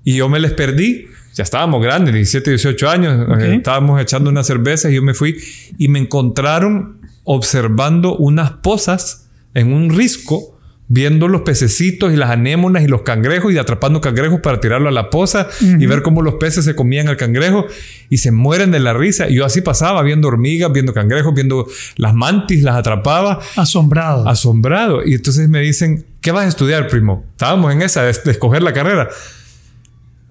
[0.06, 4.48] y yo me les perdí ya estábamos grandes, 17, 18 años, eh, estábamos echando unas
[4.48, 5.38] cervezas y yo me fui
[5.78, 12.84] y me encontraron observando unas pozas en un risco, viendo los pececitos y las anémonas
[12.84, 16.34] y los cangrejos y atrapando cangrejos para tirarlo a la poza y ver cómo los
[16.34, 17.66] peces se comían al cangrejo
[18.10, 19.30] y se mueren de la risa.
[19.30, 21.66] Y yo así pasaba, viendo hormigas, viendo cangrejos, viendo
[21.96, 23.40] las mantis, las atrapaba.
[23.56, 24.28] Asombrado.
[24.28, 25.06] Asombrado.
[25.06, 27.24] Y entonces me dicen, ¿qué vas a estudiar, primo?
[27.32, 29.08] Estábamos en esa de escoger la carrera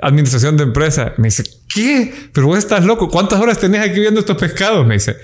[0.02, 1.14] administración de empresa.
[1.16, 2.12] Me dice, ¿qué?
[2.32, 3.08] Pero vos estás loco.
[3.08, 4.86] ¿Cuántas horas tenés aquí viendo estos pescados?
[4.86, 5.16] Me dice,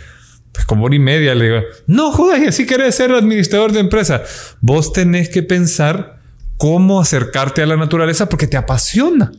[0.52, 1.34] pues como hora y media.
[1.34, 4.22] Le digo, no jodas, y así querés ser administrador de empresa.
[4.60, 6.20] Vos tenés que pensar
[6.56, 9.32] cómo acercarte a la naturaleza porque te apasiona.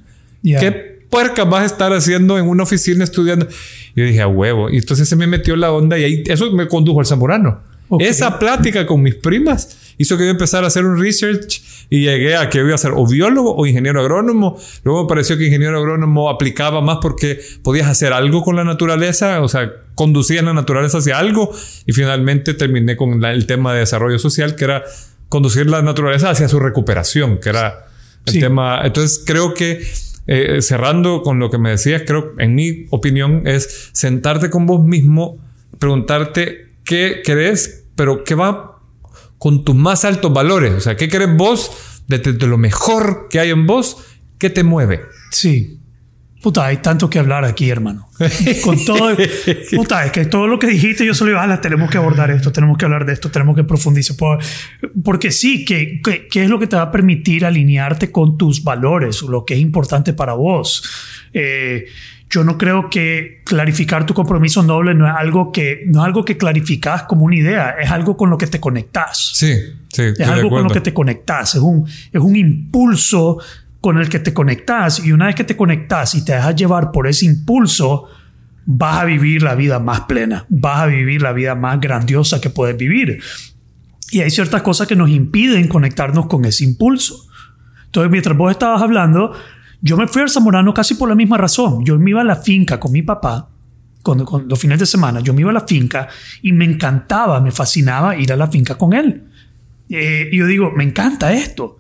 [0.44, 3.48] ¿Qué puerca vas a estar haciendo en una oficina estudiando?
[3.96, 4.70] Y yo dije, a huevo.
[4.70, 7.62] Y entonces se me metió la onda y ahí eso me condujo al zamorano.
[8.00, 12.36] Esa plática con mis primas hizo que yo empezara a hacer un research y llegué
[12.36, 14.60] a que iba a ser o biólogo o ingeniero agrónomo.
[14.84, 19.42] Luego me pareció que ingeniero agrónomo aplicaba más porque podías hacer algo con la naturaleza,
[19.42, 21.52] o sea, conducías la naturaleza hacia algo
[21.86, 24.84] y finalmente terminé con el tema de desarrollo social, que era
[25.30, 27.88] conducir la naturaleza hacia su recuperación, que era
[28.26, 28.82] el tema.
[28.84, 29.82] Entonces creo que
[30.28, 34.84] eh, cerrando con lo que me decías, creo, en mi opinión, es sentarte con vos
[34.84, 35.38] mismo,
[35.80, 38.80] preguntarte qué querés, pero qué va
[39.38, 40.74] con tus más altos valores.
[40.74, 43.98] O sea, ¿qué querés vos de, lo mejor que hay en vos?
[44.38, 45.02] ¿Qué te mueve?
[45.32, 45.82] Sí.
[46.42, 48.08] Puta, hay tanto que hablar aquí, hermano.
[48.64, 49.18] Con todo.
[49.76, 52.52] puta, es que todo lo que dijiste, yo solo iba a tenemos que abordar esto,
[52.52, 54.16] tenemos que hablar de esto, tenemos que profundizar.
[55.04, 59.24] Porque sí, ¿qué, qué, es lo que te va a permitir alinearte con tus valores,
[59.24, 60.84] lo que es importante para vos?
[61.34, 61.86] Eh,
[62.30, 66.26] yo no creo que clarificar tu compromiso noble no es algo que no es algo
[66.26, 69.32] que clarificas como una idea, es algo con lo que te conectas.
[69.34, 69.54] Sí,
[69.90, 70.04] sí.
[70.18, 73.40] Es algo con lo que te conectas, es un, es un impulso
[73.80, 76.92] con el que te conectas y una vez que te conectas y te dejas llevar
[76.92, 78.08] por ese impulso,
[78.66, 82.50] vas a vivir la vida más plena, vas a vivir la vida más grandiosa que
[82.50, 83.22] puedes vivir.
[84.12, 87.28] Y hay ciertas cosas que nos impiden conectarnos con ese impulso.
[87.86, 89.34] Entonces, mientras vos estabas hablando,
[89.88, 91.84] yo me fui al Zamorano casi por la misma razón.
[91.86, 93.50] Yo me iba a la finca con mi papá,
[94.04, 96.08] cuando, los fines de semana, yo me iba a la finca
[96.42, 99.24] y me encantaba, me fascinaba ir a la finca con él.
[99.90, 101.80] Eh, y yo digo, me encanta esto.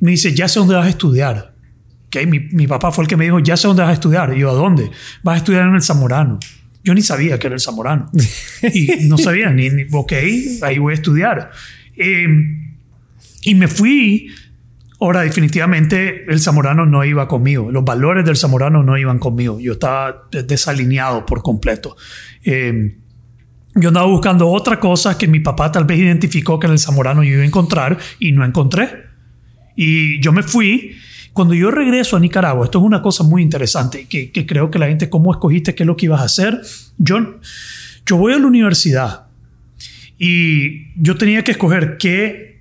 [0.00, 1.54] Me dice, ya sé dónde vas a estudiar.
[2.26, 4.36] Mi, papá fue el que me dijo, ya sé dónde vas a estudiar.
[4.36, 4.90] Y yo, ¿a dónde?
[5.22, 6.38] Vas a estudiar en el Zamorano.
[6.84, 8.10] Yo ni sabía que era el Zamorano.
[8.72, 10.12] y no sabía, ni, ni, ok,
[10.62, 11.50] ahí voy a estudiar.
[11.96, 12.26] Eh,
[13.42, 14.28] y me fui
[15.00, 17.70] Ahora, definitivamente el zamorano no iba conmigo.
[17.70, 19.58] Los valores del zamorano no iban conmigo.
[19.60, 21.96] Yo estaba desalineado por completo.
[22.44, 22.96] Eh,
[23.74, 27.24] yo andaba buscando otra cosa que mi papá tal vez identificó que en el zamorano
[27.24, 28.88] yo iba a encontrar y no encontré.
[29.74, 30.96] Y yo me fui.
[31.32, 34.78] Cuando yo regreso a Nicaragua, esto es una cosa muy interesante que, que creo que
[34.78, 36.60] la gente, ¿cómo escogiste qué es lo que ibas a hacer?
[36.96, 37.40] Yo,
[38.06, 39.26] yo voy a la universidad
[40.16, 42.53] y yo tenía que escoger qué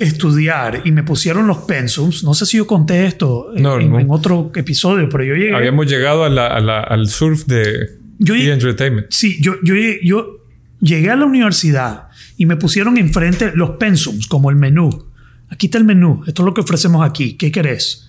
[0.00, 2.24] estudiar y me pusieron los pensums.
[2.24, 3.66] No sé si yo conté esto en,
[4.10, 5.54] otro episodio, pero yo llegué.
[5.54, 9.06] Habíamos llegado al surf de yo Entertainment.
[9.10, 10.40] Sí, yo, yo, yo
[10.80, 15.06] llegué a la universidad y me pusieron enfrente los pensums, como el menú.
[15.50, 18.08] Aquí está el menú, esto es lo que ofrecemos aquí, ¿qué querés?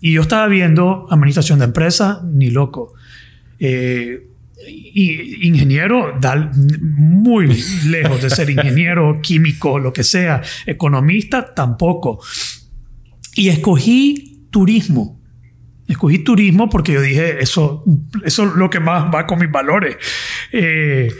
[0.00, 2.94] Y yo estaba viendo administración de empresa, ni loco.
[3.58, 4.26] Eh,
[4.68, 6.18] y ingeniero,
[6.80, 7.48] muy
[7.86, 12.20] lejos de ser ingeniero químico, lo que sea, economista tampoco.
[13.34, 15.20] Y escogí turismo.
[15.86, 17.84] Escogí turismo porque yo dije, eso,
[18.24, 19.96] eso es lo que más va con mis valores.
[20.52, 21.12] Eh,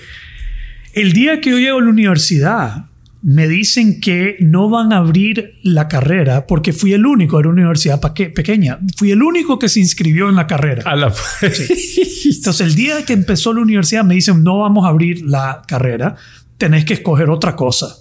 [0.94, 2.86] el día que yo llego a la universidad,
[3.24, 7.48] me dicen que no van a abrir la carrera porque fui el único de la
[7.48, 8.78] universidad pequeña.
[8.98, 10.84] Fui el único que se inscribió en la carrera.
[11.40, 16.16] Entonces, el día que empezó la universidad me dicen no vamos a abrir la carrera,
[16.58, 17.96] tenés que escoger otra cosa.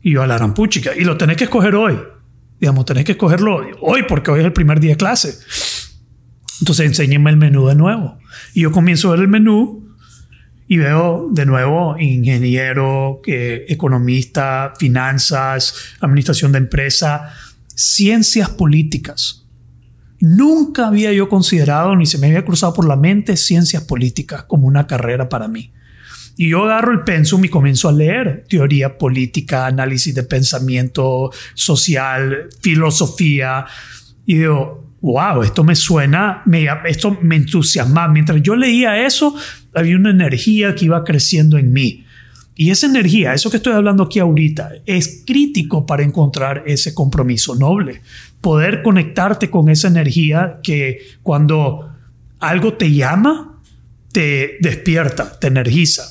[0.00, 1.98] Y yo a la rampuchica, y lo tenés que escoger hoy.
[2.58, 5.38] Digamos, tenés que escogerlo hoy porque hoy es el primer día de clase.
[6.60, 8.18] Entonces, enséñenme el menú de nuevo.
[8.54, 9.85] Y yo comienzo a ver el menú
[10.68, 17.32] y veo de nuevo ingeniero, eh, economista, finanzas, administración de empresa,
[17.74, 19.44] ciencias políticas.
[20.18, 24.66] Nunca había yo considerado ni se me había cruzado por la mente ciencias políticas como
[24.66, 25.72] una carrera para mí.
[26.38, 32.48] Y yo agarro el pensum y comienzo a leer teoría política, análisis de pensamiento social,
[32.60, 33.64] filosofía.
[34.26, 38.08] Y digo, wow, esto me suena, me, esto me entusiasma.
[38.08, 39.34] Mientras yo leía eso,
[39.76, 42.04] había una energía que iba creciendo en mí.
[42.54, 47.54] Y esa energía, eso que estoy hablando aquí ahorita, es crítico para encontrar ese compromiso
[47.54, 48.00] noble.
[48.40, 51.92] Poder conectarte con esa energía que cuando
[52.40, 53.60] algo te llama,
[54.12, 56.04] te despierta, te energiza.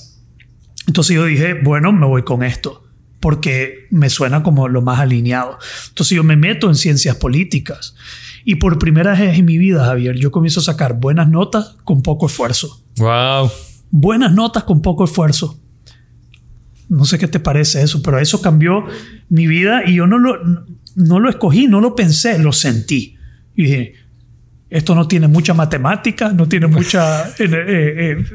[0.87, 2.83] Entonces yo dije, bueno, me voy con esto
[3.19, 5.57] porque me suena como lo más alineado.
[5.89, 7.95] Entonces yo me meto en ciencias políticas
[8.43, 12.03] y por primera vez en mi vida, Javier, yo comienzo a sacar buenas notas con
[12.03, 12.84] poco esfuerzo.
[12.97, 13.51] Wow.
[13.91, 15.59] Buenas notas con poco esfuerzo.
[16.89, 18.85] No sé qué te parece eso, pero eso cambió
[19.29, 20.37] mi vida y yo no lo,
[20.95, 23.17] no lo escogí, no lo pensé, lo sentí.
[23.55, 23.93] Y dije,
[24.69, 27.29] esto no tiene mucha matemática, no tiene mucha...
[27.39, 28.25] Eh, eh, eh,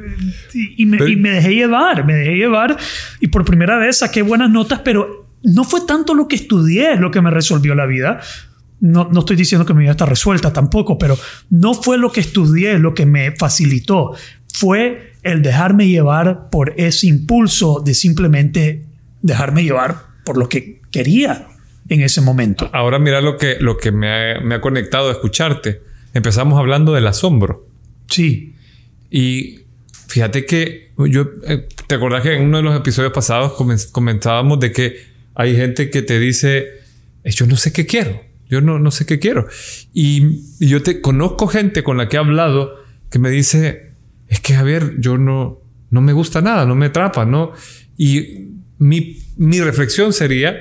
[0.77, 2.77] y, me, y, me, dejé llevar, me dejé llevar
[3.19, 7.09] y por primera vez saqué buenas notas, pero no fue tanto lo que estudié lo
[7.11, 8.19] que me resolvió la vida,
[8.81, 11.17] no, no, estoy diciendo que mi vida está resuelta tampoco, pero
[11.51, 14.15] no fue lo que estudié lo que me facilitó.
[14.53, 18.85] Fue el dejarme llevar por ese impulso de simplemente
[19.21, 21.47] dejarme llevar por lo que quería
[21.89, 22.69] en ese momento.
[22.73, 25.81] Ahora mira lo que, lo que me, ha, me ha conectado a escucharte.
[26.13, 27.67] Empezamos hablando del asombro.
[28.07, 28.55] Sí.
[29.09, 29.61] Y
[30.07, 33.53] fíjate que yo, eh, ¿te acordás que en uno de los episodios pasados
[33.91, 34.97] comentábamos de que
[35.35, 36.67] hay gente que te dice,
[37.23, 38.21] yo no sé qué quiero?
[38.49, 39.47] Yo no, no sé qué quiero.
[39.93, 42.75] Y, yo te conozco gente con la que he hablado
[43.09, 43.90] que me dice,
[44.31, 47.51] es que Javier, yo no, no me gusta nada, no me atrapa, ¿no?
[47.97, 50.55] Y mi, mi reflexión sería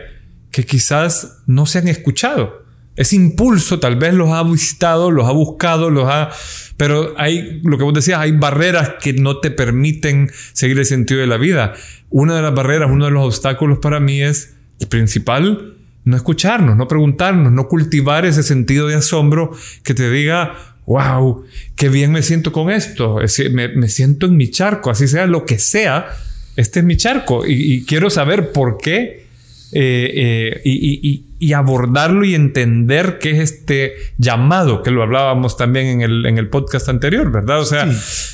[0.50, 2.64] que quizás no se han escuchado.
[2.96, 6.30] Ese impulso tal vez los ha visitado, los ha buscado, los ha...
[6.76, 11.20] Pero hay, lo que vos decías, hay barreras que no te permiten seguir el sentido
[11.20, 11.74] de la vida.
[12.08, 16.76] Una de las barreras, uno de los obstáculos para mí es, el principal, no escucharnos,
[16.76, 19.52] no preguntarnos, no cultivar ese sentido de asombro
[19.84, 21.44] que te diga, wow,
[21.76, 23.20] qué bien me siento con esto,
[23.52, 26.08] me, siento en mi charco, así sea lo que sea,
[26.56, 29.24] este es mi charco y, quiero saber por qué
[29.72, 36.00] eh, eh, y, abordarlo y entender qué es este llamado, que lo hablábamos también en
[36.02, 37.60] el, en el podcast anterior, ¿verdad?
[37.60, 37.88] O sea,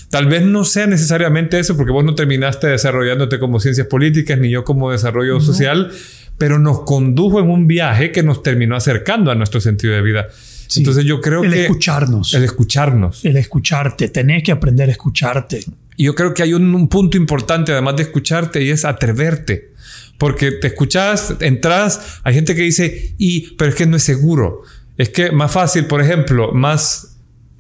[0.09, 4.49] tal vez no sea necesariamente eso, porque vos no terminaste desarrollándote como ciencias políticas, ni
[4.49, 5.93] yo como desarrollo social
[6.39, 10.29] pero nos condujo en un viaje que nos terminó acercando a nuestro sentido de vida.
[10.77, 11.49] Entonces yo creo que...
[11.49, 12.35] El escucharnos.
[12.35, 13.25] El escucharnos.
[13.25, 14.09] El escucharte.
[14.09, 15.65] Tenés que aprender a escucharte.
[15.97, 19.73] yo creo que hay un, punto importante, además de escucharte, y es atreverte.
[20.19, 24.63] Porque te escuchas, entras, hay gente que dice, y, pero es que no es seguro.
[24.97, 27.17] Es que más fácil, por ejemplo, más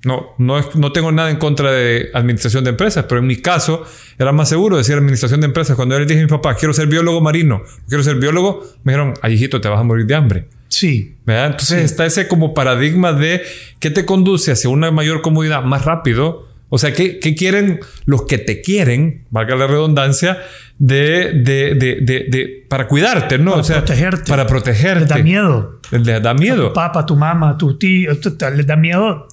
[0.06, 3.82] no, no, no, tengo nada en contra de administración de empresas, pero en mi caso
[4.16, 5.74] era más seguro decir administración de empresas.
[5.74, 8.92] Cuando yo le dije a mi papá, quiero ser biólogo marino, quiero ser biólogo, me
[8.92, 10.48] dijeron, ay hijito, te vas a morir de hambre.
[10.68, 11.16] Sí.
[11.24, 11.46] ¿verdad?
[11.46, 13.42] Entonces está ese como paradigma de
[13.80, 16.46] qué te conduce hacia una mayor comodidad más rápido.
[16.68, 20.38] O sea, ¿qué, qué quieren los que te quieren, valga la redundancia,
[20.78, 23.52] de, de, de, de para cuidarte, ¿no?
[23.52, 24.28] Para o sea, protegerte.
[24.28, 25.00] Para protegerte.
[25.00, 25.80] Les da miedo.
[25.92, 26.66] Les da miedo.
[26.66, 28.12] A tu papá, tu mamá, tu tío,
[28.54, 29.28] les da miedo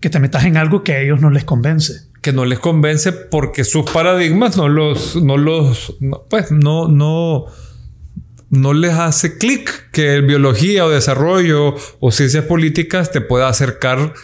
[0.00, 2.08] que te metas en algo que a ellos no les convence.
[2.22, 5.96] Que no les convence porque sus paradigmas no los, no los,
[6.28, 7.46] pues no, no,
[8.50, 14.14] no les hace clic que biología o desarrollo o ciencias políticas te pueda acercar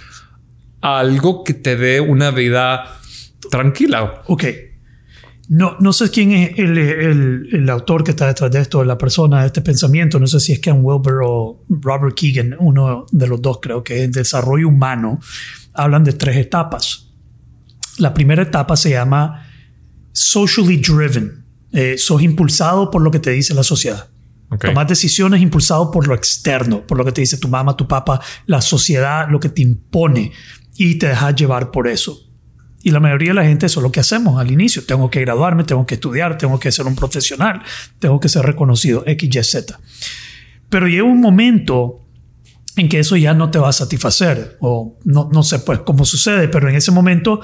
[0.81, 2.99] a algo que te dé una vida
[3.51, 4.23] tranquila.
[4.27, 4.45] Ok.
[5.51, 8.97] No, no sé quién es el, el, el, autor que está detrás de esto, la
[8.97, 10.19] persona de este pensamiento.
[10.19, 14.05] No sé si es Ken Wilber o Robert Keegan, uno de los dos, creo que
[14.05, 15.21] es desarrollo humano
[15.75, 17.11] hablan de tres etapas.
[17.99, 19.47] La primera etapa se llama
[20.13, 21.45] socially driven.
[21.73, 24.09] Eh, sos impulsado por lo que te dice la sociedad.
[24.55, 24.71] Okay.
[24.71, 28.21] Tomas decisiones impulsado por lo externo, por lo que te dice tu mamá, tu papá,
[28.47, 30.33] la sociedad, lo que te impone
[30.77, 32.21] y te dejas llevar por eso.
[32.83, 34.85] Y la mayoría de la gente eso es lo que hacemos al inicio.
[34.85, 37.63] Tengo que graduarme, tengo que estudiar, tengo que ser un profesional,
[37.99, 39.81] tengo que ser reconocido, X, Y, Z.
[40.69, 42.01] Pero llega un momento
[42.77, 46.05] en que eso ya no te va a satisfacer o no, no sé pues cómo
[46.05, 47.41] sucede, pero en ese momento,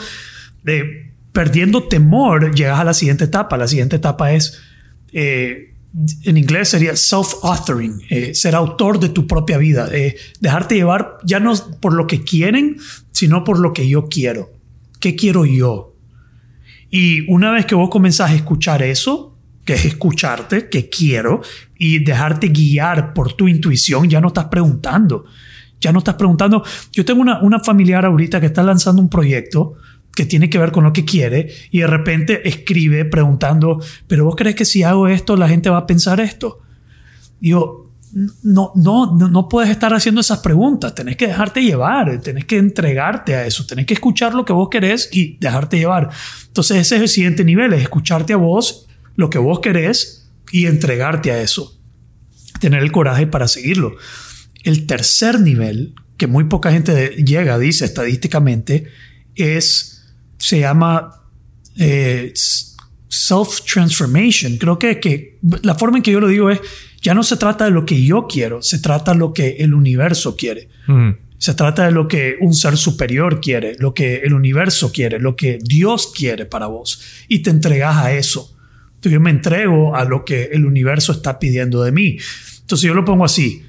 [0.63, 3.57] de perdiendo temor, llegas a la siguiente etapa.
[3.57, 4.61] La siguiente etapa es,
[5.13, 5.75] eh,
[6.25, 11.41] en inglés sería self-authoring, eh, ser autor de tu propia vida, eh, dejarte llevar ya
[11.41, 12.77] no por lo que quieren,
[13.13, 14.51] sino por lo que yo quiero.
[15.01, 15.97] ¿Qué quiero yo?
[16.91, 21.43] Y una vez que vos comenzás a escuchar eso, que es escucharte, que quiero,
[21.77, 25.25] y dejarte guiar por tu intuición, ya no estás preguntando.
[25.81, 26.63] Ya no estás preguntando.
[26.93, 29.77] Yo tengo una, una familiar ahorita que está lanzando un proyecto
[30.15, 34.37] que tiene que ver con lo que quiere y de repente escribe preguntando, pero vos
[34.37, 36.61] crees que si hago esto la gente va a pensar esto?
[37.41, 37.91] Yo,
[38.43, 42.59] no, no, no, no puedes estar haciendo esas preguntas, tenés que dejarte llevar, tenés que
[42.59, 46.11] entregarte a eso, tenés que escuchar lo que vos querés y dejarte llevar.
[46.47, 50.67] Entonces ese es el siguiente nivel, es escucharte a vos lo que vos querés y
[50.67, 51.79] entregarte a eso.
[52.61, 53.97] Tener el coraje para seguirlo.
[54.65, 58.89] El tercer nivel, que muy poca gente llega, dice estadísticamente,
[59.35, 60.00] es,
[60.41, 61.23] se llama
[61.77, 62.33] eh,
[63.09, 64.57] self-transformation.
[64.57, 66.61] Creo que, que la forma en que yo lo digo es,
[67.03, 69.75] ya no se trata de lo que yo quiero, se trata de lo que el
[69.75, 70.69] universo quiere.
[71.39, 75.37] Se trata de lo que un ser superior quiere, lo que el universo quiere, lo
[75.37, 77.01] que Dios quiere para vos.
[77.29, 78.55] Y te entregas a eso.
[78.87, 82.19] Entonces yo me entrego a lo que el universo está pidiendo de mí.
[82.61, 83.63] Entonces yo lo pongo así.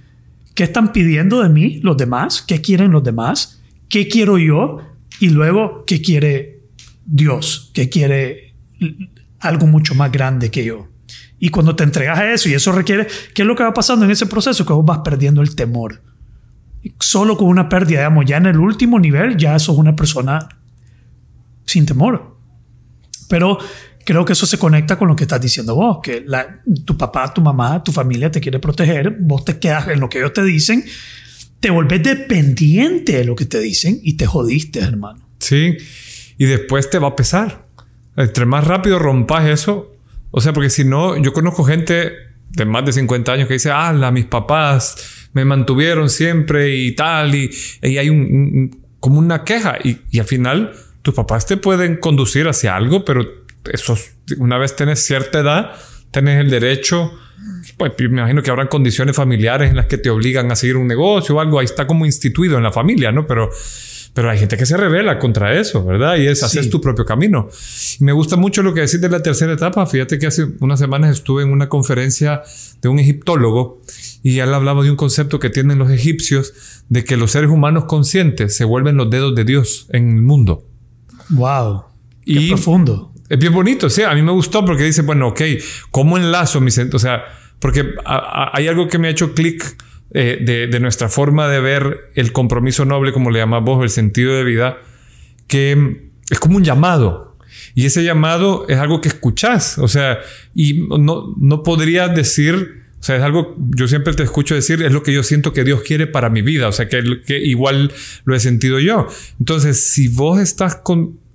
[0.53, 2.41] ¿Qué están pidiendo de mí los demás?
[2.41, 3.61] ¿Qué quieren los demás?
[3.87, 4.79] ¿Qué quiero yo?
[5.21, 6.60] Y luego, ¿qué quiere
[7.05, 7.71] Dios?
[7.73, 8.53] ¿Qué quiere
[9.39, 10.87] algo mucho más grande que yo?
[11.39, 14.05] Y cuando te entregas a eso y eso requiere, ¿qué es lo que va pasando
[14.05, 14.65] en ese proceso?
[14.65, 16.03] Que vos vas perdiendo el temor.
[16.99, 20.47] Solo con una pérdida, digamos, ya en el último nivel, ya sos una persona
[21.65, 22.37] sin temor.
[23.27, 23.57] Pero
[24.05, 26.25] creo que eso se conecta con lo que estás diciendo vos, que
[26.85, 30.19] tu papá, tu mamá, tu familia te quiere proteger, vos te quedas en lo que
[30.19, 30.83] ellos te dicen,
[31.59, 35.27] te volvés dependiente de lo que te dicen y te jodiste, hermano.
[35.39, 35.77] Sí,
[36.41, 37.67] y después te va a pesar.
[38.17, 39.95] Entre más rápido rompas eso,
[40.31, 42.13] o sea, porque si no, yo conozco gente
[42.49, 47.35] de más de 50 años que dice, ah, mis papás me mantuvieron siempre y tal,
[47.35, 47.51] y,
[47.83, 50.71] hay un, como una queja, y, y al final
[51.03, 53.23] tus papás te pueden conducir hacia algo, pero
[53.71, 53.95] eso,
[54.39, 55.73] una vez tienes cierta edad,
[56.09, 57.11] tienes el derecho,
[57.77, 60.87] pues me imagino que habrán condiciones familiares en las que te obligan a seguir un
[60.87, 63.27] negocio o algo, ahí está como instituido en la familia, ¿no?
[63.27, 63.51] Pero,
[64.13, 66.17] pero hay gente que se revela contra eso, ¿verdad?
[66.17, 67.47] Y es, hacer tu propio camino.
[67.99, 69.85] me gusta mucho lo que decís de la tercera etapa.
[69.85, 72.43] Fíjate que hace unas semanas estuve en una conferencia
[72.81, 73.81] de un egiptólogo
[74.21, 76.53] y él hablaba de un concepto que tienen los egipcios
[76.89, 80.65] de que los seres humanos conscientes se vuelven los dedos de Dios en el mundo.
[81.29, 81.83] Wow.
[82.25, 83.13] Qué profundo.
[83.29, 84.03] Es bien bonito, sí.
[84.03, 85.41] A mí me gustó porque dice, bueno, ok,
[85.89, 87.23] ¿cómo enlazo mi O sea,
[87.59, 89.77] porque hay algo que me ha hecho clic
[90.13, 94.35] eh, de, nuestra forma de ver el compromiso noble, como le llamas vos, el sentido
[94.35, 94.77] de vida,
[95.47, 97.37] que es como un llamado.
[97.75, 99.77] Y ese llamado es algo que escuchás.
[99.77, 100.19] O sea,
[100.53, 104.91] y no, no podrías decir, o sea, es algo, yo siempre te escucho decir, es
[104.91, 106.67] lo que yo siento que Dios quiere para mi vida.
[106.67, 107.01] O sea, que
[107.43, 107.93] igual
[108.25, 109.07] lo he sentido yo.
[109.39, 110.81] Entonces, si vos estás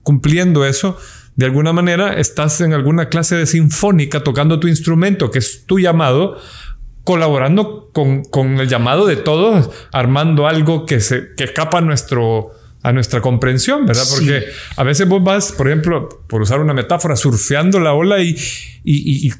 [0.02, 0.98] cumpliendo eso,
[1.36, 5.78] de alguna manera estás en alguna clase de sinfónica tocando tu instrumento, que es tu
[5.78, 6.38] llamado,
[7.06, 12.50] colaborando con, con el llamado de todos, armando algo que, se, que escapa a, nuestro,
[12.82, 14.02] a nuestra comprensión, ¿verdad?
[14.12, 14.46] Porque
[14.76, 18.36] a veces vos vas, por ejemplo, por usar una metáfora, surfeando la ola y,
[18.82, 19.32] y, y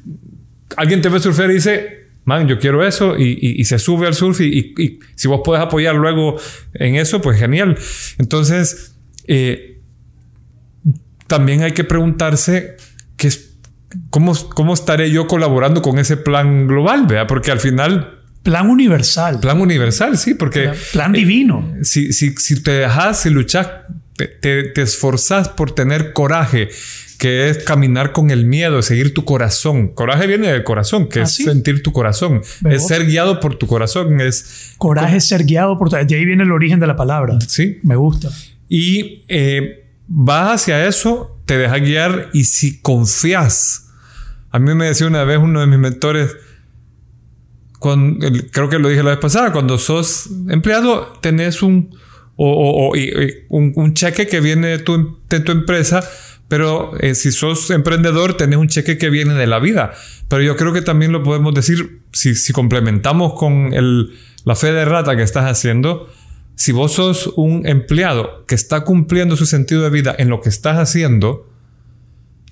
[0.77, 4.07] alguien te ve surfear y dice, man, yo quiero eso, y, y, y se sube
[4.07, 6.39] al surf, y, y, si vos puedes apoyar luego
[6.73, 7.77] en eso, pues genial.
[8.17, 8.95] Entonces,
[9.27, 9.81] eh,
[11.27, 12.77] también hay que preguntarse
[14.09, 17.27] cómo, cómo estaré yo colaborando con ese plan global, ¿vea?
[17.27, 18.21] Porque al final...
[18.43, 19.39] Plan universal.
[19.39, 20.71] Plan universal, sí, porque...
[20.93, 21.69] Plan, divino.
[21.79, 23.67] Eh, si, si, si, te dejas, si luchas,
[24.15, 24.27] te,
[24.63, 26.69] te, esforzas por tener coraje,
[27.17, 29.89] que es caminar con el miedo, seguir tu corazón.
[29.89, 32.41] Coraje viene del corazón, que ¿Ah, es sentir tu corazón.
[32.69, 34.21] Es ser guiado por tu corazón.
[34.21, 35.95] Es coraje es ser guiado por tu...
[35.97, 37.37] De ahí viene el origen de la palabra.
[37.47, 37.79] Sí.
[37.83, 38.29] Me gusta.
[38.69, 43.89] Y eh, vas hacia eso, te dejas guiar y si confías.
[44.51, 46.35] A mí me decía una vez uno de mis mentores,
[48.51, 51.95] creo que lo dije la vez pasada, cuando sos empleado tenés un,
[52.35, 52.93] o,
[53.49, 56.07] un, cheque que viene de tu, de tu empresa,
[56.49, 59.93] pero eh, si sos emprendedor tenés un cheque que viene de la vida.
[60.27, 64.73] Pero yo creo que también lo podemos decir, si, si complementamos con el, la fe
[64.73, 66.09] de rata que estás haciendo,
[66.57, 70.49] si vos sos un empleado que está cumpliendo su sentido de vida en lo que
[70.49, 71.47] estás haciendo,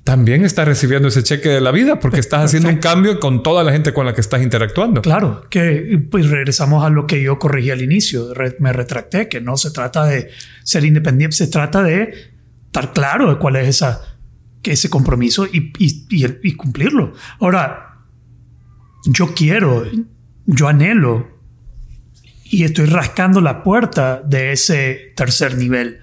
[0.03, 3.63] también estás recibiendo ese cheque de la vida porque estás haciendo un cambio con toda
[3.63, 5.01] la gente con la que estás interactuando.
[5.01, 9.57] Claro, que pues regresamos a lo que yo corregí al inicio, me retracté, que no
[9.57, 10.29] se trata de
[10.63, 12.13] ser independiente, se trata de
[12.67, 14.01] estar claro de cuál es esa,
[14.61, 16.05] ese compromiso y, y,
[16.43, 17.13] y cumplirlo.
[17.39, 18.01] Ahora,
[19.05, 19.83] yo quiero,
[20.45, 21.34] yo anhelo
[22.47, 25.99] y estoy rascando la puerta de ese tercer nivel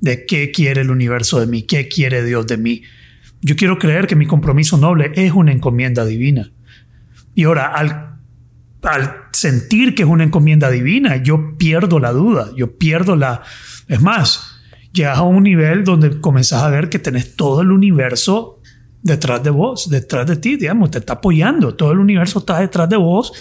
[0.00, 2.82] de qué quiere el universo de mí, qué quiere Dios de mí.
[3.42, 6.50] Yo quiero creer que mi compromiso noble es una encomienda divina.
[7.34, 8.16] Y ahora, al,
[8.82, 13.42] al sentir que es una encomienda divina, yo pierdo la duda, yo pierdo la...
[13.86, 14.58] Es más,
[14.94, 18.62] llegas a un nivel donde comenzás a ver que tenés todo el universo
[19.02, 22.88] detrás de vos, detrás de ti, digamos, te está apoyando, todo el universo está detrás
[22.88, 23.32] de vos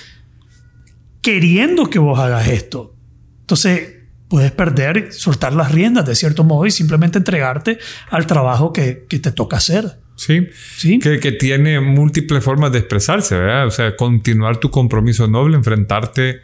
[1.25, 2.95] queriendo que vos hagas esto.
[3.41, 3.95] Entonces,
[4.29, 7.79] puedes perder, soltar las riendas de cierto modo y simplemente entregarte
[8.11, 9.97] al trabajo que, que te toca hacer.
[10.15, 10.47] Sí,
[10.77, 10.99] ¿Sí?
[10.99, 13.65] Que, que, tiene múltiples formas de expresarse, ¿verdad?
[13.65, 16.41] O sea, continuar tu compromiso noble, enfrentarte,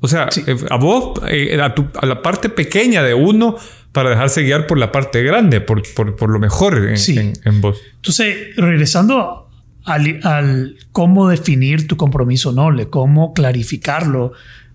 [0.00, 3.56] o sea, eh, a vos, eh, a, tu, a, la parte pequeña de uno
[3.92, 7.60] para dejarse guiar por la parte grande, por, por, por lo mejor en, en, en,
[7.62, 7.78] vos.
[7.96, 9.49] Entonces, regresando
[9.84, 14.32] al, cómo definir tu compromiso noble, cómo clarificarlo.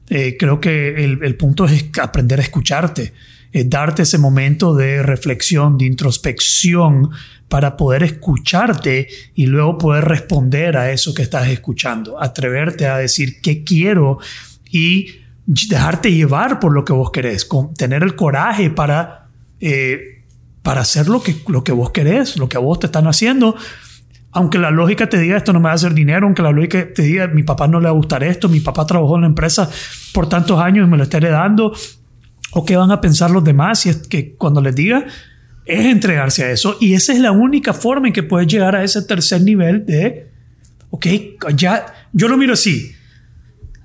[0.10, 3.14] Eh, creo que el, punto es aprender a escucharte,
[3.66, 7.12] darte ese momento de reflexión, de introspección
[7.48, 13.40] para poder escucharte y luego poder responder a eso que estás escuchando, atreverte a decir
[13.42, 14.20] qué quiero
[14.70, 15.08] y
[15.46, 17.48] dejarte llevar por lo que vos querés,
[17.78, 19.28] tener el coraje para,
[19.60, 20.24] eh,
[20.64, 23.56] para hacer lo que, lo que vos querés, lo que a vos te están haciendo,
[24.36, 26.94] aunque la lógica te diga esto no me va a hacer dinero, aunque la lógica
[26.94, 29.28] te diga mi papá no le va a gustar esto, mi papá trabajó en la
[29.28, 29.70] empresa
[30.14, 31.74] por tantos años y me lo está heredando,
[32.52, 35.06] o qué van a pensar los demás, y es que cuando les diga,
[35.66, 36.76] es entregarse a eso.
[36.82, 40.30] Y esa es la única forma en que puedes llegar a ese tercer nivel de,
[40.90, 41.08] ok,
[41.56, 42.92] ya, yo lo miro así,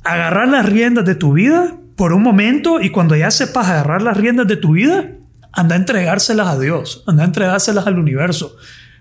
[0.03, 4.17] agarrar las riendas de tu vida por un momento y cuando ya sepas agarrar las
[4.17, 5.13] riendas de tu vida,
[5.53, 8.57] anda a entregárselas a Dios, anda a entregárselas al universo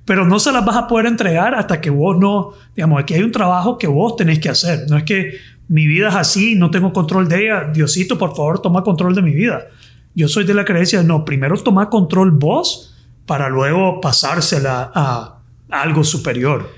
[0.09, 3.21] pero no se las vas a poder entregar hasta que vos no, digamos, aquí hay
[3.21, 4.89] un trabajo que vos tenés que hacer.
[4.89, 5.37] No es que
[5.67, 7.69] mi vida es así, no tengo control de ella.
[7.71, 9.67] Diosito, por favor, toma control de mi vida.
[10.15, 12.97] Yo soy de la creencia, no, primero toma control vos
[13.27, 16.73] para luego pasársela a, algo superior.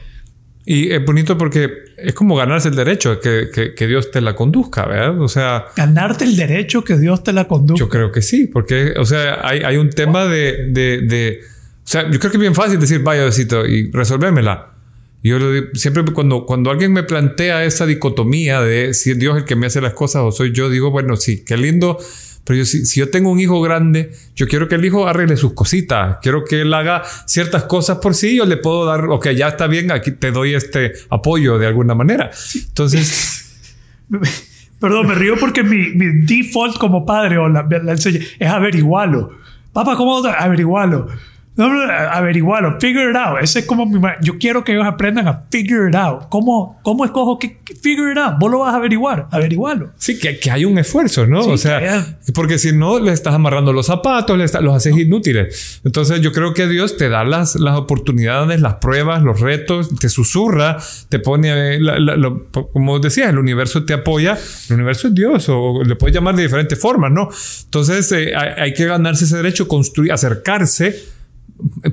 [0.66, 1.70] Y es bonito porque
[2.00, 5.22] es como ganarse el derecho que, que, Dios te la conduzca, ¿verdad?
[5.22, 5.68] O sea...
[5.78, 7.80] Ganarte el derecho que Dios te la conduzca.
[7.80, 11.61] Yo creo que sí, porque, o sea, hay, hay un tema de, de, de o
[11.84, 14.72] sea, yo creo que es bien fácil decir, vaya, besito, y resolvémela.
[15.24, 15.38] Yo
[15.74, 19.68] siempre cuando, cuando alguien me plantea esa dicotomía de si es Dios el que me
[19.68, 22.00] hace las cosas o soy yo, digo, bueno, sí, qué lindo.
[22.44, 25.38] Pero yo, si, si, yo tengo un hijo grande, yo quiero que el hijo arregle
[25.38, 26.18] sus cositas.
[26.24, 28.36] Quiero que él haga ciertas cosas por sí.
[28.36, 31.94] Yo le puedo dar, ok, ya está bien, aquí te doy este apoyo de alguna
[31.94, 32.32] manera.
[32.56, 33.60] Entonces...
[34.80, 38.08] Perdón, me río porque mi, mi default como padre o la, la, es
[38.42, 39.38] averiguarlo.
[39.72, 41.08] Papá, ¿cómo averiguarlo?
[41.58, 43.38] No, averiguarlo, figure it out.
[43.42, 46.30] Ese es como mi, yo quiero que ellos aprendan a figure it out.
[46.30, 48.36] ¿Cómo, cómo escojo que, figure it out?
[48.40, 49.92] Vos lo vas a averiguar, averiguarlo.
[49.98, 51.42] Sí, que, que hay un esfuerzo, ¿no?
[51.42, 55.82] o sea, porque si no le estás amarrando los zapatos, le los haces inútiles.
[55.84, 60.08] Entonces yo creo que Dios te da las, las oportunidades, las pruebas, los retos, te
[60.08, 60.78] susurra,
[61.10, 61.80] te pone,
[62.72, 64.38] como decías, el universo te apoya.
[64.70, 67.28] El universo es Dios, o le puedes llamar de diferentes formas, ¿no?
[67.66, 71.21] Entonces eh, hay, hay que ganarse ese derecho, construir, acercarse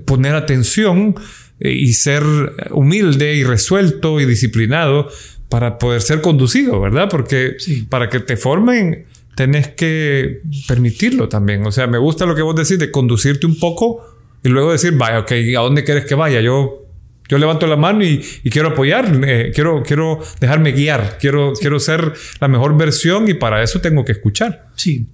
[0.05, 1.14] poner atención
[1.61, 2.23] eh, y ser
[2.71, 5.09] humilde y resuelto y disciplinado
[5.49, 7.09] para poder ser conducido, ¿verdad?
[7.11, 7.57] Porque
[7.89, 11.64] para que te formen tenés que permitirlo también.
[11.64, 14.05] O sea, me gusta lo que vos decís de conducirte un poco
[14.43, 16.41] y luego decir, vaya, ok, ¿a dónde quieres que vaya?
[16.41, 16.87] Yo,
[17.29, 18.19] yo levanto la mano y,
[18.51, 23.62] quiero apoyar, eh, quiero, quiero dejarme guiar, quiero, quiero ser la mejor versión y para
[23.62, 24.71] eso tengo que escuchar.
[24.75, 25.07] Sí.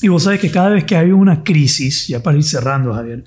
[0.00, 3.24] Y vos sabes que cada vez que hay una crisis, ya para ir cerrando, Javier,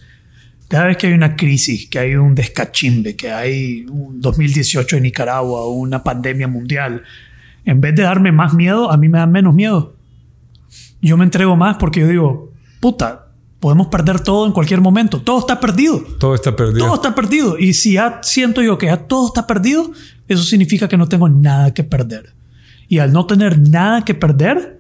[0.70, 5.04] cada vez que hay una crisis, que hay un descachimbe, que hay un 2018 en
[5.04, 7.02] Nicaragua una pandemia mundial,
[7.66, 9.96] en vez de darme más miedo, a mí me da menos miedo.
[11.02, 15.20] Yo me entrego más porque yo digo, puta, podemos perder todo en cualquier momento.
[15.22, 16.04] Todo está perdido.
[16.20, 16.86] Todo está perdido.
[16.86, 17.58] Todo está perdido.
[17.58, 19.92] Y si ya siento yo que ya todo está perdido,
[20.28, 22.34] eso significa que no tengo nada que perder.
[22.88, 24.80] Y al no tener nada que perder,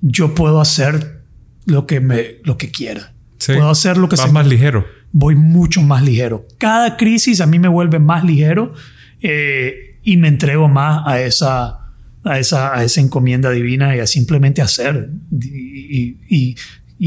[0.00, 1.22] yo puedo hacer
[1.64, 3.12] lo que, me, lo que quiera.
[3.46, 4.26] Puedo hacer lo que sea.
[4.32, 6.46] más ligero voy mucho más ligero.
[6.58, 8.74] Cada crisis a mí me vuelve más ligero
[9.20, 11.78] eh, y me entrego más a esa,
[12.24, 16.56] a esa, a esa encomienda divina y a simplemente hacer y,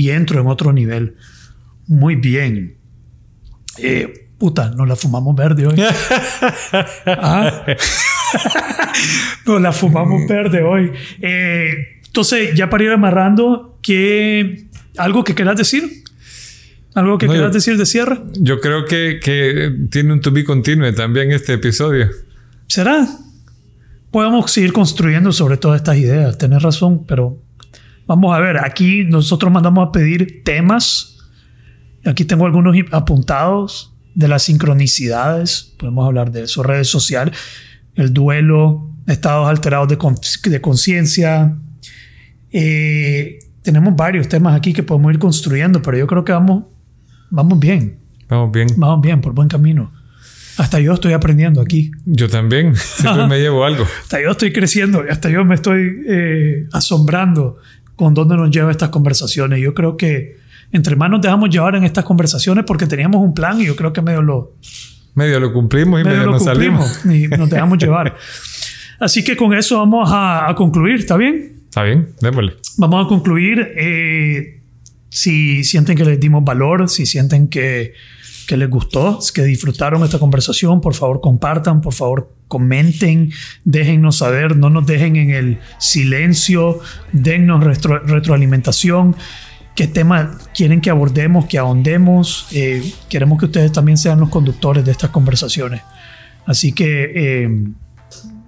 [0.10, 1.16] entro en otro nivel.
[1.88, 2.78] Muy bien.
[3.78, 5.76] Eh, puta, nos la fumamos verde hoy.
[7.06, 7.66] ¿Ah?
[9.46, 10.92] nos la fumamos verde hoy.
[11.22, 16.05] Eh, entonces, ya para ir amarrando, ¿qué, ¿algo que quieras decir?
[16.96, 18.22] ¿Algo que quieras decir de cierre?
[18.40, 19.20] Yo creo que,
[19.92, 22.10] tiene un to be continue también este episodio.
[22.68, 23.06] ¿Será?
[24.12, 26.38] Podemos seguir construyendo sobre todas estas ideas.
[26.38, 27.38] Tienes razón, pero
[28.08, 28.60] vamos a ver.
[28.60, 31.18] Aquí nosotros mandamos a pedir temas.
[32.06, 35.76] Aquí tengo algunos apuntados de las sincronicidades.
[35.78, 36.64] Podemos hablar de eso.
[36.64, 37.38] Redes sociales,
[37.96, 41.58] el duelo, estados alterados de, conciencia.
[42.54, 46.68] Eh, tenemos varios temas aquí que podemos ir construyendo, pero yo creo que vamos
[47.36, 48.00] vamos bien.
[48.30, 48.68] Vamos bien.
[48.78, 49.92] Vamos bien, por buen camino.
[50.58, 51.92] Hasta yo estoy aprendiendo aquí.
[52.06, 52.76] Yo también.
[52.76, 53.86] Siempre me llevo algo.
[54.04, 55.04] Hasta yo estoy creciendo.
[55.10, 57.58] Hasta yo me estoy eh, asombrando
[57.96, 59.60] con dónde nos lleva estas conversaciones.
[59.60, 60.38] Yo creo que
[60.72, 63.94] entre más nos dejamos llevar en estas conversaciones porque teníamos un plan y yo creo
[63.94, 64.54] que medio lo...
[65.14, 67.06] Medio lo cumplimos y medio, nos salimos.
[67.10, 68.18] Y nos dejamos llevar.
[69.00, 70.96] Así que con eso vamos a, concluir.
[70.96, 71.62] ¿Está bien?
[71.66, 72.10] Está bien.
[72.22, 72.56] Démosle.
[72.78, 73.60] Vamos a concluir.
[73.78, 74.55] Eh,
[75.16, 77.94] si sienten que les dimos valor, si sienten que,
[78.50, 83.32] que les gustó, que disfrutaron esta conversación, por favor compartan, por favor comenten,
[83.64, 86.82] déjennos saber, no nos dejen en el silencio,
[87.14, 89.16] dennos retroalimentación,
[89.74, 92.48] qué tema quieren que abordemos, que ahondemos.
[92.52, 95.82] Eh, queremos que ustedes también sean los conductores de estas conversaciones.
[96.46, 97.50] Así que, eh,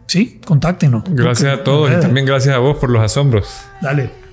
[0.06, 1.06] sí, contáctenos.
[1.12, 3.48] Gracias a todos y también gracias a vos por los asombros.
[3.82, 4.27] Dale.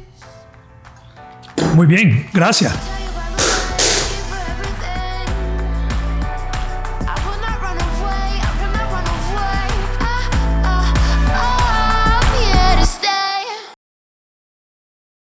[1.74, 3.03] Muy bien, gracias.